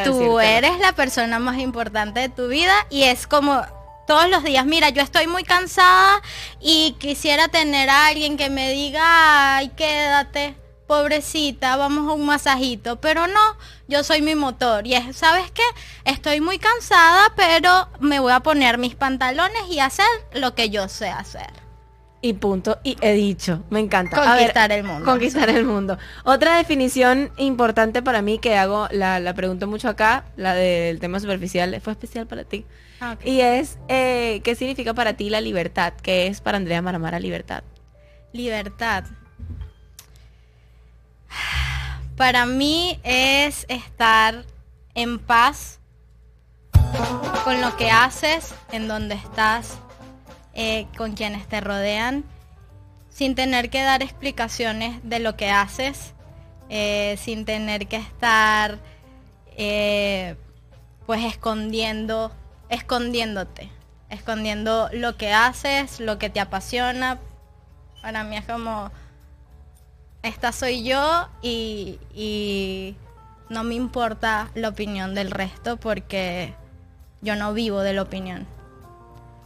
[0.05, 3.63] tú eres la persona más importante de tu vida y es como
[4.09, 6.23] todos los días, mira, yo estoy muy cansada
[6.63, 10.57] y quisiera tener a alguien que me diga, ay, quédate,
[10.87, 15.63] pobrecita, vamos a un masajito, pero no, yo soy mi motor y es, ¿sabes qué?
[16.07, 20.89] Estoy muy cansada, pero me voy a poner mis pantalones y hacer lo que yo
[20.89, 21.68] sé hacer.
[22.21, 24.17] Y punto, y he dicho, me encanta.
[24.17, 25.05] Conquistar el mundo.
[25.05, 25.99] Conquistar el mundo.
[26.25, 31.21] Otra definición importante para mí que hago, la, la pregunto mucho acá, la del tema
[31.21, 32.67] superficial, fue especial para ti.
[33.01, 35.93] Ah, y es, eh, ¿qué significa para ti la libertad?
[36.03, 37.63] ¿Qué es para Andrea Maramara libertad?
[38.33, 39.05] Libertad.
[42.17, 44.45] Para mí es estar
[44.95, 45.79] en paz
[47.45, 49.79] con lo que haces, en donde estás,
[50.59, 52.25] eh, con quienes te rodean,
[53.09, 56.13] sin tener que dar explicaciones de lo que haces
[56.71, 58.79] eh, sin tener que estar
[59.57, 60.37] eh,
[61.07, 62.31] pues escondiendo,
[62.69, 63.71] escondiéndote,
[64.11, 67.19] escondiendo lo que haces, lo que te apasiona.
[68.03, 68.91] Para mí es como,
[70.23, 72.97] esta soy yo y, y
[73.49, 76.53] no me importa la opinión del resto porque
[77.23, 78.47] yo no vivo de la opinión.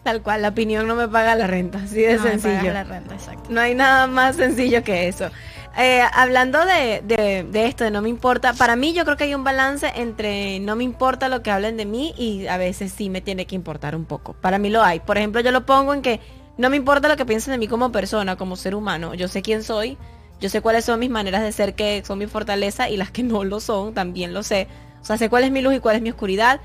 [0.02, 2.72] Tal cual, la opinión no me paga la renta, así de No me sencillo.
[2.72, 3.50] la renta, exacto.
[3.50, 5.30] No hay nada más sencillo que eso.
[5.78, 9.24] Eh, hablando de, de- de esto, de no me importa, para mí yo creo que
[9.24, 12.92] hay un balance entre no me importa lo que hablen de mí y a veces
[12.92, 14.34] sí me tiene que importar un poco.
[14.34, 15.00] Para mí lo hay.
[15.00, 16.20] Por ejemplo, yo lo pongo en que
[16.58, 19.14] no me importa lo que piensen de mí como persona, como ser humano.
[19.14, 19.96] Yo sé quién soy,
[20.40, 23.22] yo sé cuáles son mis maneras de ser que son mi fortaleza y las que
[23.22, 24.66] no lo son, también lo sé.
[25.00, 26.60] O sea, sé cuál es mi luz y cuál es mi oscuridad.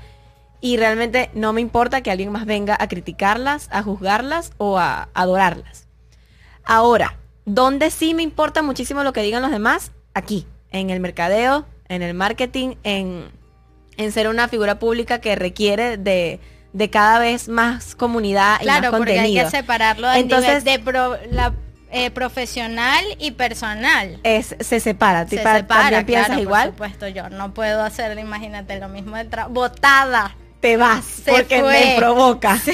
[0.60, 5.08] Y realmente no me importa que alguien más venga a criticarlas, a juzgarlas o a
[5.14, 5.86] adorarlas.
[6.64, 11.64] Ahora, donde sí me importa muchísimo lo que digan los demás, aquí, en el mercadeo,
[11.88, 13.30] en el marketing, en,
[13.96, 16.40] en ser una figura pública que requiere de,
[16.72, 19.44] de cada vez más comunidad y Claro, más porque hay contenido.
[19.44, 21.54] que separarlo del Entonces- nivel de pro- la,
[21.90, 24.20] eh, profesional y personal.
[24.24, 27.54] Es, se separa, Se ¿tú pa- separa, también piensas claro, igual, Por supuesto, yo no
[27.54, 29.54] puedo hacer, imagínate, lo mismo trabajo.
[29.54, 30.36] Botada.
[30.60, 31.72] Te vas, Se porque fue.
[31.72, 32.60] me provoca.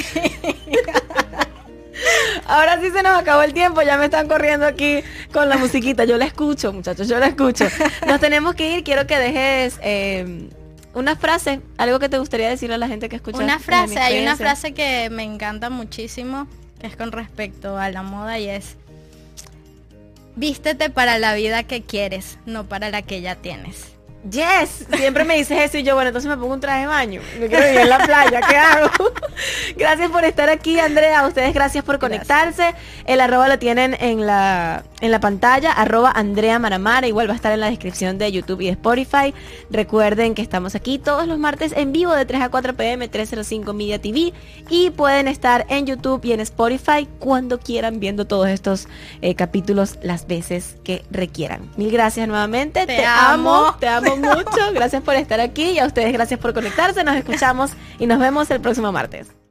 [2.46, 6.04] Ahora sí se nos acabó el tiempo, ya me están corriendo aquí con la musiquita.
[6.04, 7.66] Yo la escucho, muchachos, yo la escucho.
[8.06, 10.48] Nos tenemos que ir, quiero que dejes eh,
[10.92, 13.38] una frase, algo que te gustaría decirle a la gente que escucha.
[13.38, 16.46] Una frase, hay una frase que me encanta muchísimo,
[16.80, 18.76] que es con respecto a la moda y es,
[20.36, 23.93] vístete para la vida que quieres, no para la que ya tienes.
[24.30, 27.20] Yes, siempre me dices eso y yo, bueno, entonces me pongo un traje de baño.
[27.38, 28.88] Yo quiero vivir en la playa, ¿qué hago?
[29.76, 31.20] gracias por estar aquí, Andrea.
[31.20, 32.74] A ustedes gracias por conectarse.
[33.04, 37.06] El arroba lo tienen en la, en la pantalla, arroba Andrea Maramara.
[37.06, 39.34] Igual va a estar en la descripción de YouTube y de Spotify.
[39.70, 43.74] Recuerden que estamos aquí todos los martes en vivo de 3 a 4 pm, 305
[43.74, 44.32] Media TV.
[44.70, 48.88] Y pueden estar en YouTube y en Spotify cuando quieran viendo todos estos
[49.20, 51.70] eh, capítulos las veces que requieran.
[51.76, 52.86] Mil gracias nuevamente.
[52.86, 53.76] Te amo.
[53.78, 54.72] Te amo mucho.
[54.72, 57.04] Gracias por estar aquí y a ustedes gracias por conectarse.
[57.04, 59.43] Nos escuchamos y nos vemos el próximo martes.